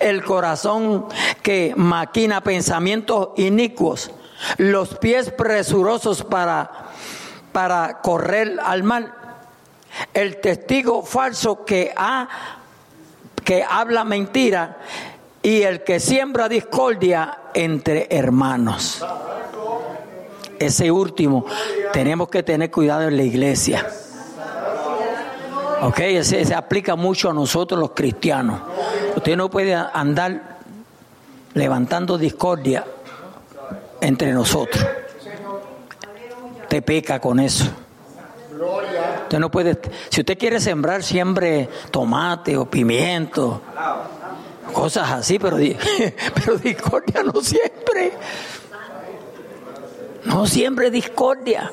[0.00, 1.06] el corazón
[1.42, 4.10] que maquina pensamientos inicuos,
[4.58, 6.70] los pies presurosos para,
[7.52, 9.12] para correr al mal,
[10.12, 12.28] el testigo falso que, ha,
[13.44, 14.78] que habla mentira
[15.42, 19.04] y el que siembra discordia entre hermanos.
[20.58, 21.44] Ese último,
[21.92, 23.86] tenemos que tener cuidado en la iglesia.
[25.82, 28.60] Ok, ese se aplica mucho a nosotros los cristianos.
[29.16, 30.58] Usted no puede andar
[31.52, 32.84] levantando discordia
[34.00, 34.84] entre nosotros.
[36.68, 37.66] Te peca con eso.
[39.34, 39.76] Usted no puede,
[40.10, 43.62] si usted quiere sembrar, siempre tomate o pimiento,
[44.72, 45.56] cosas así, pero,
[46.36, 48.12] pero discordia no siempre.
[50.24, 51.68] No siempre discordia.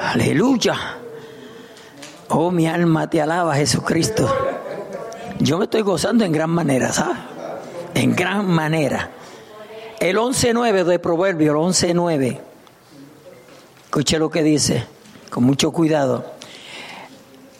[0.00, 0.76] Aleluya.
[2.28, 4.32] Oh, mi alma te alaba, Jesucristo.
[5.40, 7.18] Yo me estoy gozando en gran manera, ¿sabes?
[7.96, 9.10] En gran manera.
[9.98, 12.38] El 11.9 de Proverbio, el 11.9.
[13.86, 14.86] Escuche lo que dice,
[15.30, 16.33] con mucho cuidado.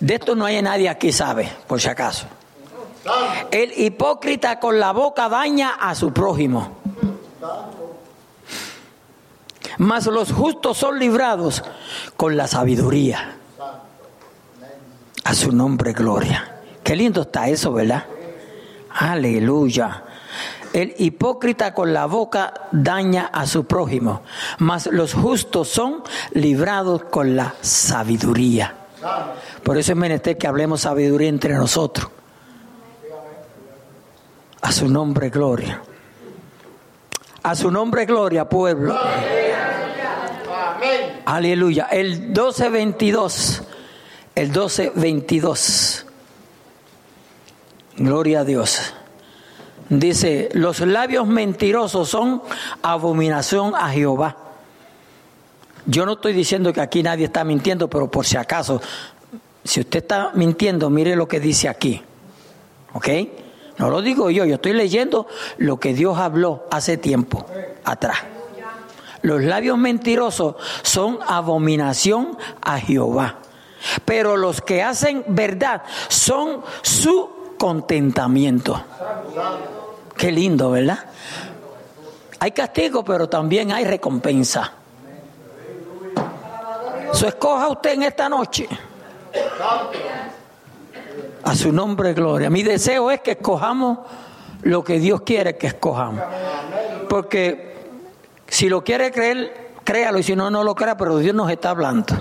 [0.04, 2.26] De esto no hay nadie aquí sabe, por si acaso.
[3.50, 6.76] El hipócrita con la boca daña a su prójimo.
[9.78, 11.64] Mas los justos son librados
[12.18, 13.36] con la sabiduría.
[15.24, 16.60] A su nombre, gloria.
[16.82, 18.04] Qué lindo está eso, ¿verdad?
[18.90, 20.04] Aleluya.
[20.74, 24.20] El hipócrita con la boca daña a su prójimo,
[24.58, 28.83] mas los justos son librados con la sabiduría.
[29.62, 32.08] Por eso es menester que hablemos sabiduría entre nosotros.
[34.62, 35.82] A su nombre, gloria.
[37.42, 38.98] A su nombre, gloria, pueblo.
[41.26, 41.88] Aleluya.
[41.90, 43.62] El 12.22.
[44.34, 46.04] El 12.22.
[47.96, 48.94] Gloria a Dios.
[49.88, 52.42] Dice, los labios mentirosos son
[52.82, 54.43] abominación a Jehová.
[55.86, 58.80] Yo no estoy diciendo que aquí nadie está mintiendo, pero por si acaso
[59.64, 62.02] Si usted está mintiendo, mire lo que dice aquí.
[62.92, 63.08] ¿Ok?
[63.78, 65.26] No lo digo yo, yo estoy leyendo
[65.58, 67.46] lo que Dios habló hace tiempo
[67.84, 68.18] atrás.
[69.22, 73.38] Los labios mentirosos son abominación a Jehová.
[74.04, 78.84] Pero los que hacen verdad son su contentamiento.
[80.16, 80.98] Qué lindo, ¿verdad?
[82.38, 84.83] Hay castigo, pero también hay recompensa.
[87.14, 88.68] So, escoja usted en esta noche.
[91.44, 92.50] A su nombre, gloria.
[92.50, 93.98] Mi deseo es que escojamos
[94.62, 96.22] lo que Dios quiere que escojamos.
[97.08, 97.76] Porque
[98.48, 101.70] si lo quiere creer, créalo, y si no, no lo crea, pero Dios nos está
[101.70, 102.14] hablando.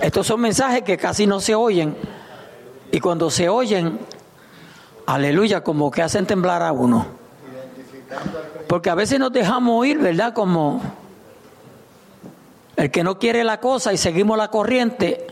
[0.00, 1.96] Estos son mensajes que casi no se oyen.
[2.90, 3.98] Y cuando se oyen,
[5.04, 7.06] aleluya, como que hacen temblar a uno.
[8.66, 10.32] Porque a veces nos dejamos oír, ¿verdad?
[10.32, 10.80] Como
[12.78, 15.26] el que no quiere la cosa y seguimos la corriente.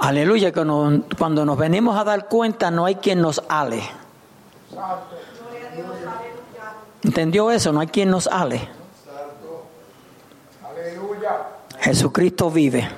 [0.00, 0.66] Aleluya, que
[1.16, 3.82] cuando nos venimos a dar cuenta no hay quien nos ale.
[7.04, 7.72] ¿Entendió eso?
[7.72, 8.68] No hay quien nos ale.
[11.78, 12.88] Jesucristo vive.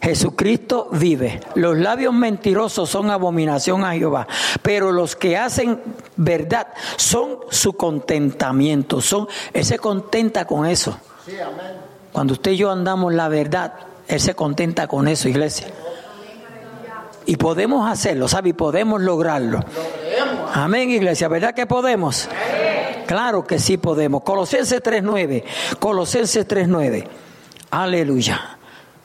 [0.00, 1.40] Jesucristo vive.
[1.54, 4.26] Los labios mentirosos son abominación a Jehová,
[4.62, 5.80] pero los que hacen
[6.16, 9.00] verdad son su contentamiento.
[9.00, 10.98] Son, Él se contenta con eso.
[12.12, 13.74] Cuando usted y yo andamos la verdad,
[14.08, 15.68] Él se contenta con eso, iglesia.
[17.26, 18.50] Y podemos hacerlo, ¿sabe?
[18.50, 19.60] Y podemos lograrlo.
[20.54, 21.28] Amén, iglesia.
[21.28, 22.28] ¿Verdad que podemos?
[23.06, 24.22] Claro que sí podemos.
[24.22, 25.44] Colosenses 3.9.
[25.78, 27.06] Colosenses 3.9.
[27.70, 28.59] Aleluya.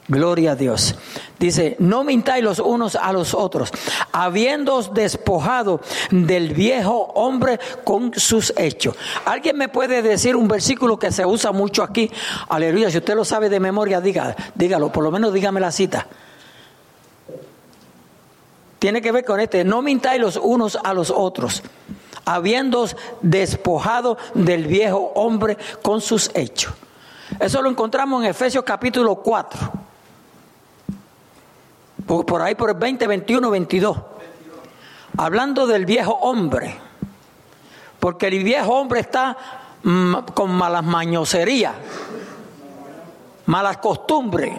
[0.08, 0.96] Gloria a Dios.
[1.40, 3.72] Dice, no mintáis los unos a los otros,
[4.12, 8.96] habiéndoos despojado del viejo hombre con sus hechos.
[9.26, 12.12] ¿Alguien me puede decir un versículo que se usa mucho aquí?
[12.50, 16.06] Aleluya, si usted lo sabe de memoria, diga, dígalo, por lo menos dígame la cita.
[18.78, 21.64] Tiene que ver con este, no mintáis los unos a los otros,
[22.26, 26.74] habiéndoos despojado del viejo hombre con sus hechos.
[27.40, 29.85] Eso lo encontramos en Efesios capítulo 4.
[32.06, 33.98] Por, ahí por el 20, 21, 22.
[35.18, 36.76] Hablando del viejo hombre.
[38.00, 39.36] Porque el viejo hombre está
[39.82, 41.74] mm, con malas mañoserías,
[43.48, 44.54] malas costumbres.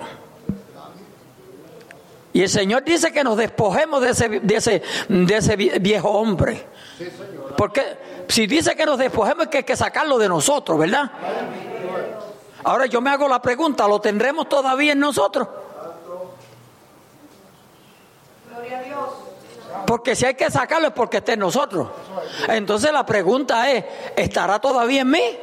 [2.32, 6.66] Y el Señor dice que nos despojemos de ese, de ese, de ese viejo hombre.
[7.56, 7.82] Porque
[8.28, 11.11] si dice que nos despojemos es que hay que sacarlo de nosotros, ¿verdad?
[12.64, 15.48] Ahora yo me hago la pregunta, ¿lo tendremos todavía en nosotros?
[19.87, 21.88] Porque si hay que sacarlo es porque está en nosotros.
[22.48, 23.85] Entonces la pregunta es,
[24.16, 25.38] ¿estará todavía en mí?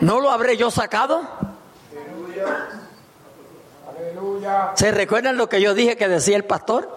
[0.00, 1.22] ¿No lo habré yo sacado?
[4.74, 6.88] ¿Se recuerdan lo que yo dije que decía el pastor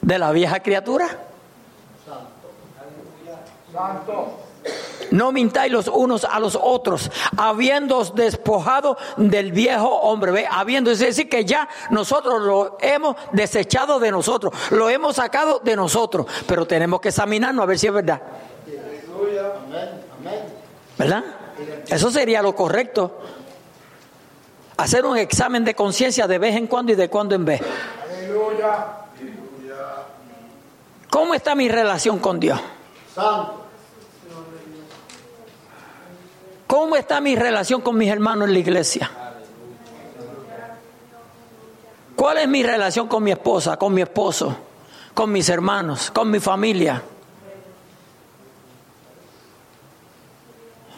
[0.00, 1.08] de la vieja criatura?
[3.72, 4.49] Santo.
[5.10, 10.30] No mintáis los unos a los otros, habiéndoos despojado del viejo hombre.
[10.30, 10.46] ¿Ve?
[10.48, 15.74] Habiendo, es decir, que ya nosotros lo hemos desechado de nosotros, lo hemos sacado de
[15.74, 18.22] nosotros, pero tenemos que examinarnos a ver si es verdad.
[20.96, 21.24] ¿Verdad?
[21.88, 23.18] Eso sería lo correcto.
[24.76, 27.60] Hacer un examen de conciencia de vez en cuando y de cuando en vez.
[31.10, 32.60] ¿Cómo está mi relación con Dios?
[33.14, 33.59] Santo.
[36.80, 39.10] ¿Cómo está mi relación con mis hermanos en la iglesia?
[42.16, 44.56] ¿Cuál es mi relación con mi esposa, con mi esposo,
[45.12, 47.02] con mis hermanos, con mi familia?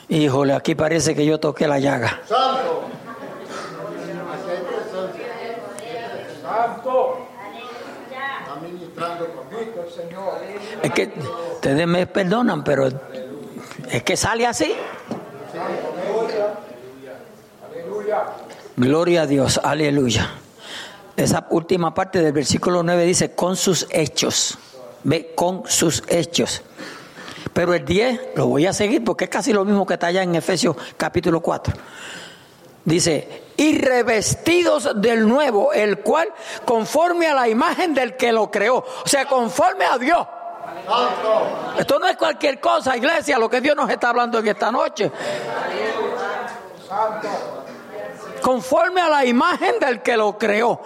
[0.09, 2.21] Híjole, aquí parece que yo toqué la llaga.
[2.29, 2.87] Santo.
[10.81, 11.13] Es que
[11.55, 12.87] ustedes me perdonan, pero
[13.91, 14.77] es que sale así.
[18.77, 20.31] Gloria a Dios, aleluya.
[21.17, 24.59] Esa última parte del versículo 9 dice, con sus hechos.
[25.05, 26.63] Ve, con sus hechos.
[27.53, 30.23] Pero el 10 lo voy a seguir porque es casi lo mismo que está allá
[30.23, 31.75] en Efesios capítulo 4.
[32.85, 36.29] Dice, y revestidos del nuevo, el cual
[36.65, 40.27] conforme a la imagen del que lo creó, o sea, conforme a Dios.
[41.79, 45.13] Esto no es cualquier cosa, iglesia, lo que Dios nos está hablando en esta noche.
[48.43, 50.83] Conforme a la imagen del que lo creó.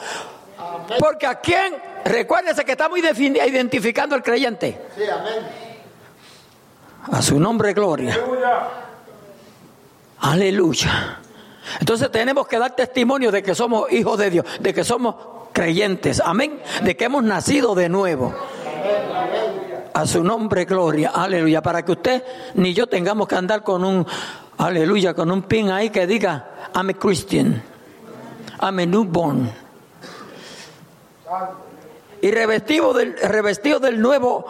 [0.99, 4.81] Porque a quién, recuérdese que estamos identificando al creyente.
[7.11, 8.19] A su nombre, gloria.
[10.21, 11.21] Aleluya.
[11.81, 15.15] Entonces tenemos que dar testimonio de que somos hijos de Dios, de que somos
[15.53, 18.35] creyentes, amén, de que hemos nacido de nuevo.
[19.95, 22.23] A su nombre, gloria, aleluya, para que usted
[22.55, 24.07] ni yo tengamos que andar con un,
[24.59, 27.63] aleluya, con un pin ahí que diga, I'm a Christian,
[28.61, 29.51] I'm a newborn.
[32.21, 34.45] Y revestido del, revestido del nuevo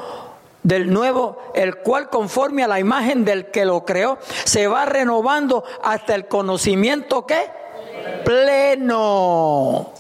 [0.64, 5.62] del nuevo, el cual conforme a la imagen del que lo creó, se va renovando
[5.84, 7.38] hasta el conocimiento que
[8.24, 9.92] pleno.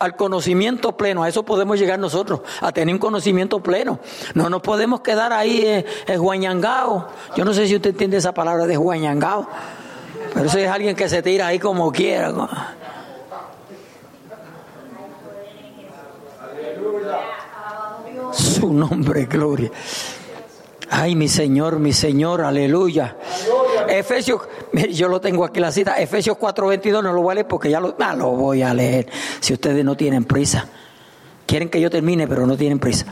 [0.00, 4.00] Al conocimiento pleno, a eso podemos llegar nosotros, a tener un conocimiento pleno.
[4.34, 6.62] No nos podemos quedar ahí en, en
[7.36, 9.46] Yo no sé si usted entiende esa palabra de guañangao,
[10.34, 12.32] pero eso es alguien que se tira ahí como quiera.
[18.32, 19.70] Su nombre, gloria.
[20.90, 23.16] Ay, mi Señor, mi Señor, aleluya.
[23.88, 24.42] Efesios,
[24.92, 27.80] yo lo tengo aquí la cita, Efesios 4:22, no lo voy a leer porque ya
[27.80, 29.06] lo, ah, lo voy a leer.
[29.40, 30.66] Si ustedes no tienen prisa,
[31.46, 33.06] quieren que yo termine, pero no tienen prisa.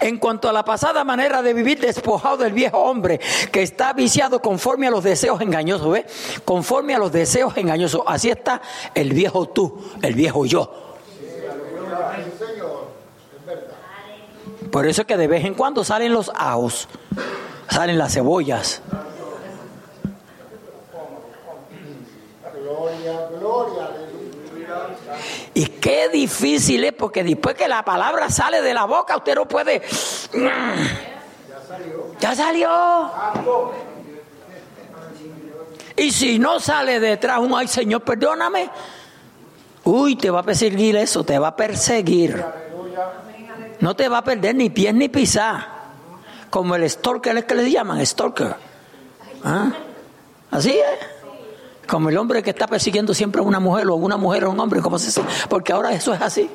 [0.00, 3.20] En cuanto a la pasada manera de vivir despojado del viejo hombre
[3.50, 6.06] que está viciado conforme a los deseos engañosos, ¿ve?
[6.44, 8.02] Conforme a los deseos engañosos.
[8.06, 8.60] Así está
[8.94, 10.88] el viejo tú, el viejo yo.
[14.70, 16.88] Por eso es que de vez en cuando salen los ajos,
[17.70, 18.82] salen las cebollas.
[25.54, 29.46] Y qué difícil es porque después que la palabra sale de la boca, usted no
[29.46, 29.82] puede.
[32.20, 33.10] Ya salió.
[35.96, 38.70] Y si no sale detrás un ay Señor, perdóname.
[39.84, 42.44] Uy, te va a perseguir eso, te va a perseguir.
[43.80, 45.78] No te va a perder ni pies ni pisar.
[46.50, 48.56] Como el stalker es que le llaman, stalker.
[49.44, 49.70] ¿Ah?
[50.50, 51.17] Así es.
[51.88, 54.60] Como el hombre que está persiguiendo siempre a una mujer o una mujer a un
[54.60, 55.22] hombre, ¿cómo se dice?
[55.48, 56.50] Porque ahora eso es así.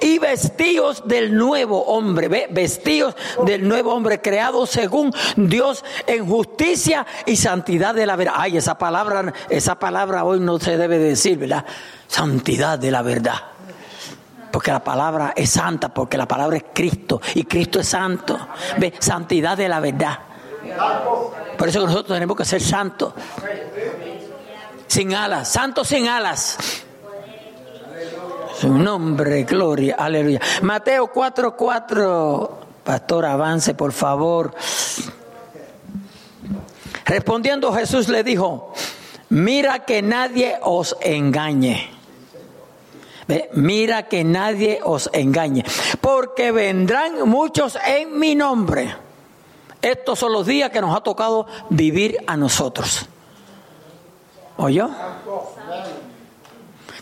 [0.00, 2.48] Y vestidos del nuevo hombre, ¿ve?
[2.50, 3.14] vestidos
[3.44, 8.34] del nuevo hombre creado según Dios en justicia y santidad de la verdad.
[8.36, 11.64] Ay, esa palabra, esa palabra hoy no se debe decir, ¿verdad?
[12.06, 13.34] Santidad de la verdad
[14.50, 18.38] porque la palabra es santa, porque la palabra es Cristo y Cristo es santo.
[18.78, 18.94] ¿Ve?
[18.98, 20.18] Santidad de la verdad.
[21.56, 23.14] Por eso nosotros tenemos que ser santos.
[24.86, 26.58] Sin alas, santos sin alas.
[28.58, 30.40] Su nombre, gloria, aleluya.
[30.62, 32.50] Mateo 4:4.
[32.84, 34.54] Pastor, avance, por favor.
[37.04, 38.72] Respondiendo Jesús le dijo,
[39.30, 41.90] mira que nadie os engañe.
[43.52, 45.64] Mira que nadie os engañe,
[46.00, 49.07] porque vendrán muchos en mi nombre.
[49.82, 53.06] Estos son los días que nos ha tocado vivir a nosotros.
[54.56, 54.90] ¿Oyó?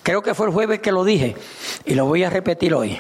[0.03, 1.37] Creo que fue el jueves que lo dije
[1.85, 2.99] y lo voy a repetir hoy.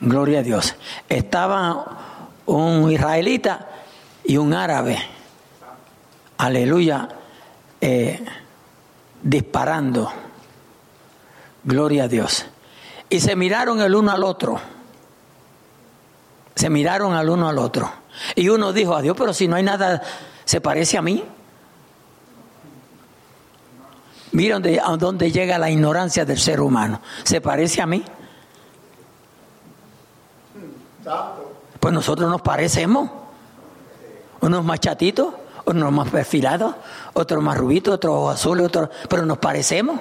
[0.00, 0.74] Gloria a Dios.
[1.08, 3.68] Estaba un israelita
[4.24, 4.98] y un árabe,
[6.38, 7.08] aleluya,
[7.80, 8.24] eh,
[9.22, 10.12] disparando
[11.66, 12.46] Gloria a Dios.
[13.10, 14.60] Y se miraron el uno al otro.
[16.54, 17.90] Se miraron al uno al otro.
[18.34, 20.02] Y uno dijo, a Dios, pero si no hay nada,
[20.44, 21.24] ¿se parece a mí?
[24.32, 27.00] Mira a dónde llega la ignorancia del ser humano.
[27.24, 28.04] ¿Se parece a mí?
[31.80, 33.10] Pues nosotros nos parecemos.
[34.40, 35.32] Unos más chatitos,
[35.64, 36.74] unos más perfilados,
[37.14, 38.90] otros más rubitos, otros azules, otros...
[39.08, 40.00] pero nos parecemos.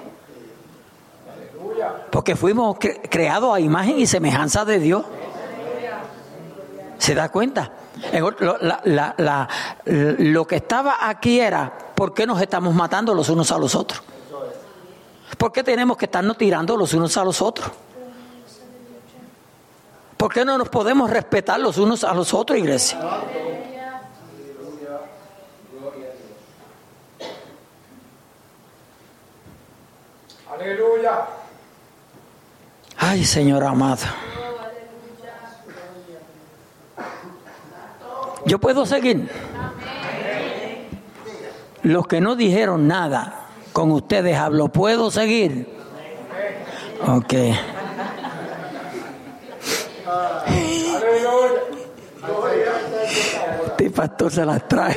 [2.12, 2.78] Porque fuimos
[3.10, 5.06] creados a imagen y semejanza de Dios.
[6.98, 7.72] ¿Se da cuenta?
[10.18, 14.02] Lo que estaba aquí era, ¿por qué nos estamos matando los unos a los otros?
[15.38, 17.70] ¿Por qué tenemos que estarnos tirando los unos a los otros?
[20.18, 23.00] ¿Por qué no nos podemos respetar los unos a los otros, iglesia?
[30.54, 31.26] Aleluya.
[32.98, 34.06] Ay, Señor amado.
[38.46, 39.30] Yo puedo seguir.
[41.84, 45.68] Los que no dijeron nada con ustedes hablo, ¿puedo seguir?
[47.06, 47.34] Ok.
[53.68, 54.96] Este pastor se las trae.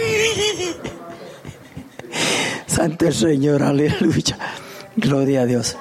[2.67, 4.39] Santo Señor, aleluya.
[4.97, 5.77] Gloria a Dios.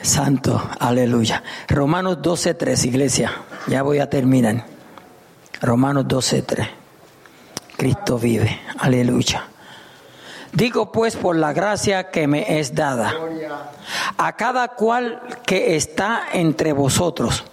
[0.00, 1.42] Santo, aleluya.
[1.68, 3.32] Romanos 12, 3, iglesia.
[3.66, 4.75] Ya voy a terminar.
[5.60, 6.68] Romanos 12:3.
[7.76, 8.60] Cristo vive.
[8.78, 9.48] Aleluya.
[10.52, 13.12] Digo pues por la gracia que me es dada
[14.16, 17.44] a cada cual que está entre vosotros,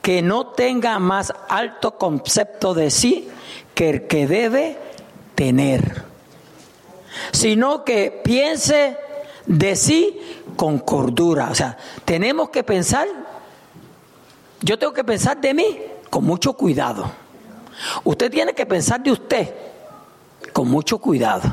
[0.00, 3.28] que no tenga más alto concepto de sí
[3.74, 4.78] que el que debe
[5.34, 6.04] tener,
[7.32, 8.96] sino que piense
[9.44, 10.18] de sí
[10.56, 11.50] con cordura.
[11.50, 13.06] O sea, tenemos que pensar,
[14.62, 15.78] yo tengo que pensar de mí
[16.10, 17.10] con mucho cuidado.
[18.04, 19.54] Usted tiene que pensar de usted
[20.52, 21.52] con mucho cuidado.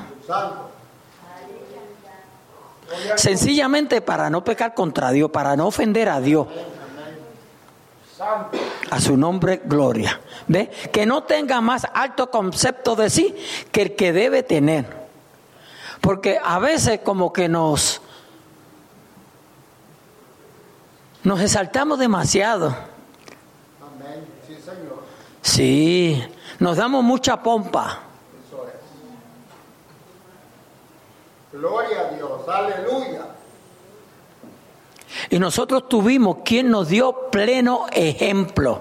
[3.15, 6.47] Sencillamente para no pecar contra Dios, para no ofender a Dios.
[8.89, 10.21] A su nombre, gloria.
[10.47, 10.69] ¿Ve?
[10.91, 13.35] Que no tenga más alto concepto de sí
[13.71, 15.05] que el que debe tener.
[16.01, 18.01] Porque a veces como que nos,
[21.23, 22.94] nos exaltamos demasiado.
[25.45, 26.19] Sí,
[26.57, 27.99] nos damos mucha pompa.
[31.53, 33.27] Gloria a Dios, aleluya.
[35.29, 38.79] Y nosotros tuvimos quien nos dio pleno ejemplo.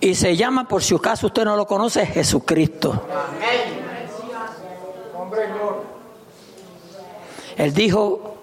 [0.00, 3.06] Y se llama, por si acaso usted no lo conoce, Jesucristo.
[7.56, 8.38] Él dijo,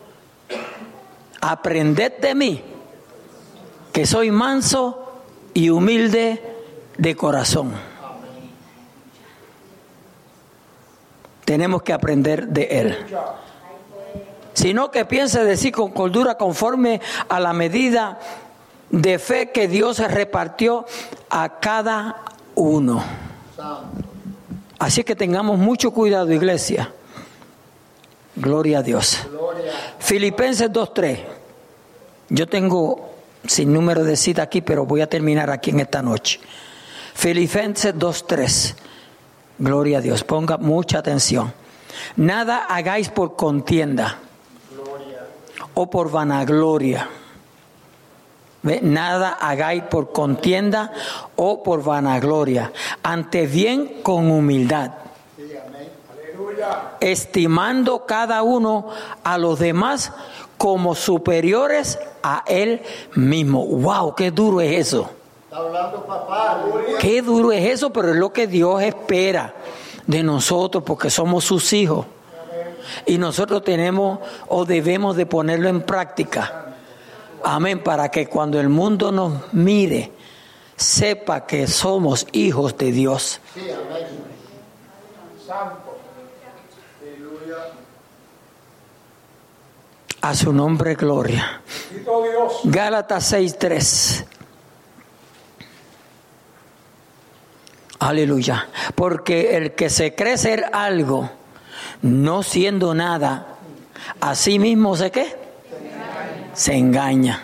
[1.41, 2.63] aprended de mí,
[3.91, 5.11] que soy manso
[5.53, 6.52] y humilde
[6.97, 7.73] de corazón.
[11.45, 13.05] Tenemos que aprender de Él
[14.53, 18.19] sino que piense de sí con cordura conforme a la medida
[18.89, 20.85] de fe que Dios repartió
[21.29, 22.23] a cada
[22.55, 23.03] uno.
[24.79, 26.91] Así que tengamos mucho cuidado, iglesia.
[28.35, 29.19] Gloria a Dios.
[29.99, 31.19] Filipenses 2.3.
[32.29, 33.13] Yo tengo
[33.45, 36.39] sin número de cita aquí, pero voy a terminar aquí en esta noche.
[37.13, 38.75] Filipenses 2.3.
[39.59, 40.23] Gloria a Dios.
[40.23, 41.53] Ponga mucha atención.
[42.15, 44.19] Nada hagáis por contienda
[45.73, 47.09] o por vanagloria.
[48.63, 50.93] Nada hagáis por contienda
[51.35, 52.71] o por vanagloria,
[53.03, 54.91] ante bien con humildad,
[57.01, 58.87] estimando cada uno
[59.25, 60.13] a los demás
[60.57, 62.81] como superiores a él
[63.15, 63.65] mismo.
[63.65, 64.15] ¡Wow!
[64.15, 65.09] ¡Qué duro es eso!
[66.99, 69.53] Qué duro es eso, pero es lo que Dios espera
[70.07, 72.05] de nosotros porque somos sus hijos.
[73.05, 76.75] Y nosotros tenemos o debemos de ponerlo en práctica.
[77.43, 80.11] Amén, para que cuando el mundo nos mire,
[80.75, 83.39] sepa que somos hijos de Dios.
[83.53, 84.07] Sí, amén.
[85.45, 85.93] Santo.
[90.23, 91.61] A su nombre, gloria.
[92.63, 94.25] Gálatas 6:3.
[98.03, 98.67] Aleluya.
[98.95, 101.29] Porque el que se cree ser algo,
[102.01, 103.55] no siendo nada,
[104.19, 105.33] a sí mismo se qué?
[106.53, 107.41] Se engaña.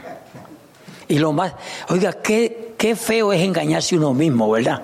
[1.08, 1.54] Y lo más,
[1.88, 4.82] oiga, qué, qué feo es engañarse uno mismo, ¿verdad?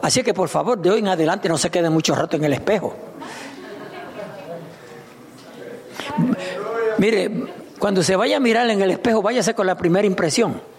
[0.00, 2.54] Así que por favor, de hoy en adelante no se quede mucho rato en el
[2.54, 2.96] espejo.
[6.96, 7.30] Mire,
[7.78, 10.75] cuando se vaya a mirar en el espejo, váyase con la primera impresión.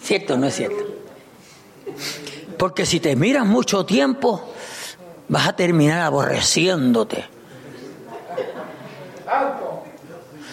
[0.00, 0.84] ¿Cierto o no es cierto?
[2.58, 4.52] Porque si te miras mucho tiempo,
[5.28, 7.24] vas a terminar aborreciéndote.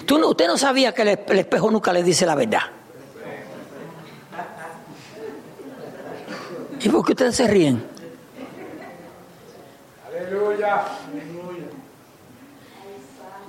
[0.06, 2.62] ¿Tú usted no sabía que el, espejo nunca le dice la verdad.
[6.80, 7.84] ¿Y por qué ustedes se ríen?
[10.08, 10.84] Aleluya.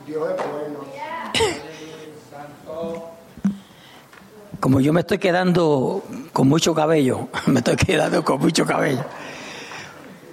[0.06, 1.05] Dios es bueno.
[4.60, 9.04] Como yo me estoy quedando con mucho cabello, me estoy quedando con mucho cabello,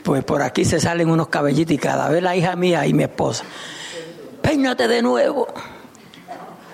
[0.04, 3.04] pues por aquí se salen unos cabellitos y cada vez la hija mía y mi
[3.04, 3.44] esposa,
[4.42, 5.48] peínate de nuevo.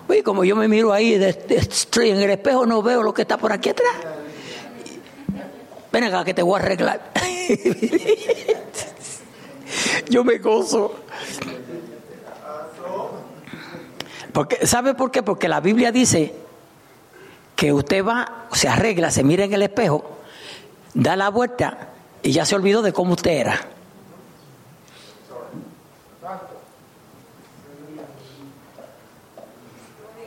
[0.10, 3.54] Y como yo me miro ahí, en el espejo, no veo lo que está por
[3.54, 3.94] aquí atrás.
[5.92, 7.12] Ven acá que te voy a arreglar.
[10.10, 10.96] yo me gozo.
[14.34, 15.24] Porque, ¿Sabe por qué?
[15.24, 16.34] Porque la Biblia dice
[17.56, 20.06] que usted va, se arregla, se mira en el espejo,
[20.94, 21.90] da la vuelta
[22.22, 23.60] y ya se olvidó de cómo usted era.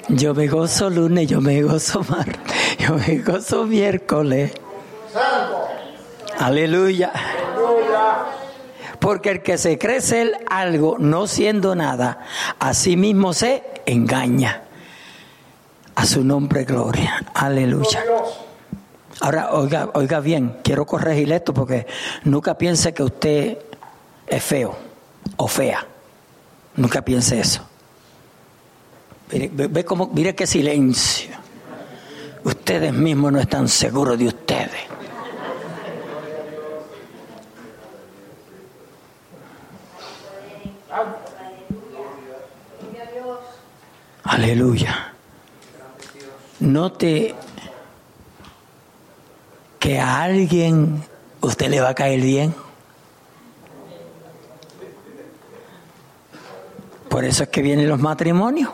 [0.09, 4.53] Yo me gozo lunes, yo me gozo martes, yo me gozo miércoles.
[6.38, 7.12] Aleluya.
[8.98, 12.20] Porque el que se cree ser algo no siendo nada,
[12.59, 14.62] a sí mismo se engaña.
[15.94, 17.24] A su nombre, gloria.
[17.34, 18.04] Aleluya.
[19.20, 21.86] Ahora, oiga, oiga bien, quiero corregir esto porque
[22.24, 23.58] nunca piense que usted
[24.26, 24.76] es feo
[25.36, 25.86] o fea.
[26.76, 27.62] Nunca piense eso.
[29.30, 31.30] Mire, ve, cómo, mire qué silencio.
[32.44, 34.91] Ustedes mismos no están seguros de ustedes.
[44.32, 45.12] Aleluya.
[46.60, 47.34] Note
[49.78, 51.04] que a alguien
[51.42, 52.54] usted le va a caer bien.
[57.10, 58.70] Por eso es que vienen los matrimonios.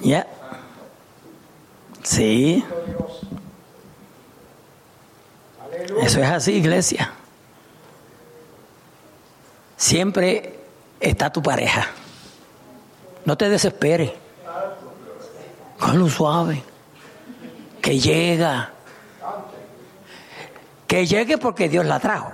[0.00, 0.26] ¿Ya?
[2.02, 2.64] Sí.
[6.02, 7.12] Eso es así, iglesia.
[9.76, 10.58] Siempre
[10.98, 11.88] está tu pareja.
[13.28, 14.10] No te desesperes.
[15.78, 16.62] Con suave.
[17.82, 18.70] Que llega.
[20.86, 22.32] Que llegue porque Dios la trajo.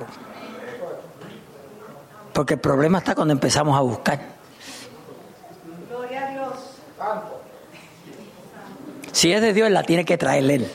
[2.32, 4.20] Porque el problema está cuando empezamos a buscar.
[5.88, 6.54] Gloria a Dios.
[9.10, 10.70] Si es de Dios, la tiene que traer Él.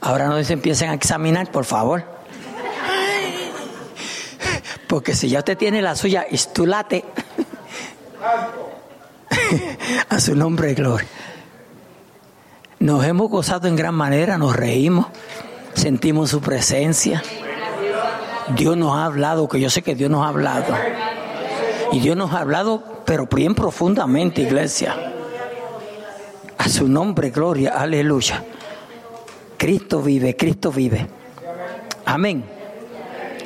[0.00, 2.17] Ahora no se empiecen a examinar, por favor.
[4.88, 7.04] Porque si ya usted tiene la suya, estulate.
[10.08, 11.06] a su nombre, gloria.
[12.80, 15.06] Nos hemos gozado en gran manera, nos reímos,
[15.74, 17.22] sentimos su presencia.
[18.56, 20.74] Dios nos ha hablado, que yo sé que Dios nos ha hablado.
[21.92, 24.96] Y Dios nos ha hablado, pero bien profundamente, iglesia.
[26.56, 28.42] A su nombre, gloria, aleluya.
[29.58, 31.06] Cristo vive, Cristo vive.
[32.06, 32.57] Amén.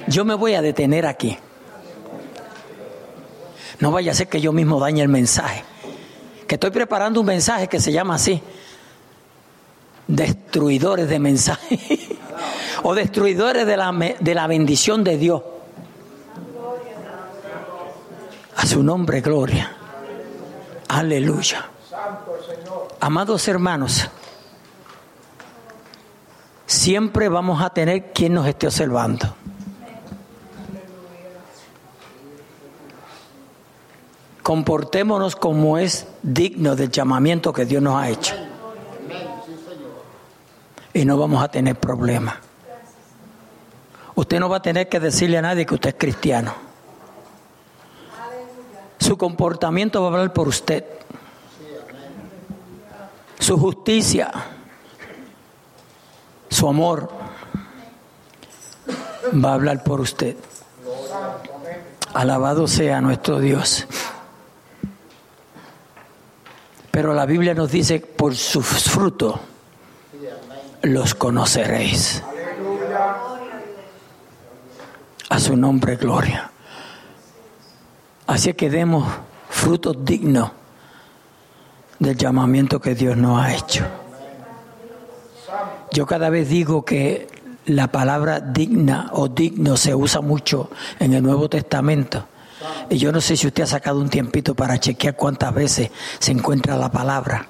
[0.09, 1.39] Yo me voy a detener aquí.
[3.81, 5.65] No vaya a ser que yo mismo dañe el mensaje.
[6.47, 8.41] Que estoy preparando un mensaje que se llama así.
[10.07, 11.79] Destruidores de mensaje.
[12.83, 15.43] o destruidores de la, de la bendición de Dios.
[18.57, 19.77] A su nombre, gloria.
[20.89, 21.69] Aleluya.
[23.01, 24.09] Amados hermanos,
[26.67, 29.35] siempre vamos a tener quien nos esté observando.
[34.43, 38.35] Comportémonos como es digno del llamamiento que Dios nos ha hecho.
[40.93, 42.35] Y no vamos a tener problemas.
[44.15, 46.55] Usted no va a tener que decirle a nadie que usted es cristiano.
[48.99, 50.85] Su comportamiento va a hablar por usted.
[53.39, 54.31] Su justicia,
[56.49, 57.11] su amor,
[59.33, 60.37] va a hablar por usted.
[62.15, 63.87] Alabado sea nuestro Dios.
[66.93, 69.41] Pero la Biblia nos dice, por sus frutos
[70.83, 72.23] los conoceréis.
[75.31, 76.51] A su nombre, gloria.
[78.27, 79.11] Así que demos
[79.49, 80.53] frutos dignos
[81.99, 83.87] del llamamiento que Dios nos ha hecho.
[85.93, 87.27] Yo cada vez digo que
[87.65, 92.27] la palabra digna o digno se usa mucho en el Nuevo Testamento
[92.89, 96.33] y yo no sé si usted ha sacado un tiempito para chequear cuántas veces se
[96.33, 97.47] encuentra la palabra.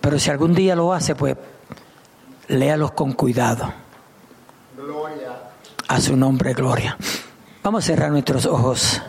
[0.00, 1.36] Pero si algún día lo hace, pues
[2.48, 3.72] léalos con cuidado.
[5.88, 6.96] A su nombre, gloria.
[7.62, 9.00] Vamos a cerrar nuestros ojos,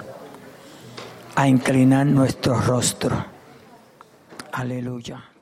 [1.35, 3.25] a inclinar nuestro rostro.
[4.51, 5.34] Aleluya.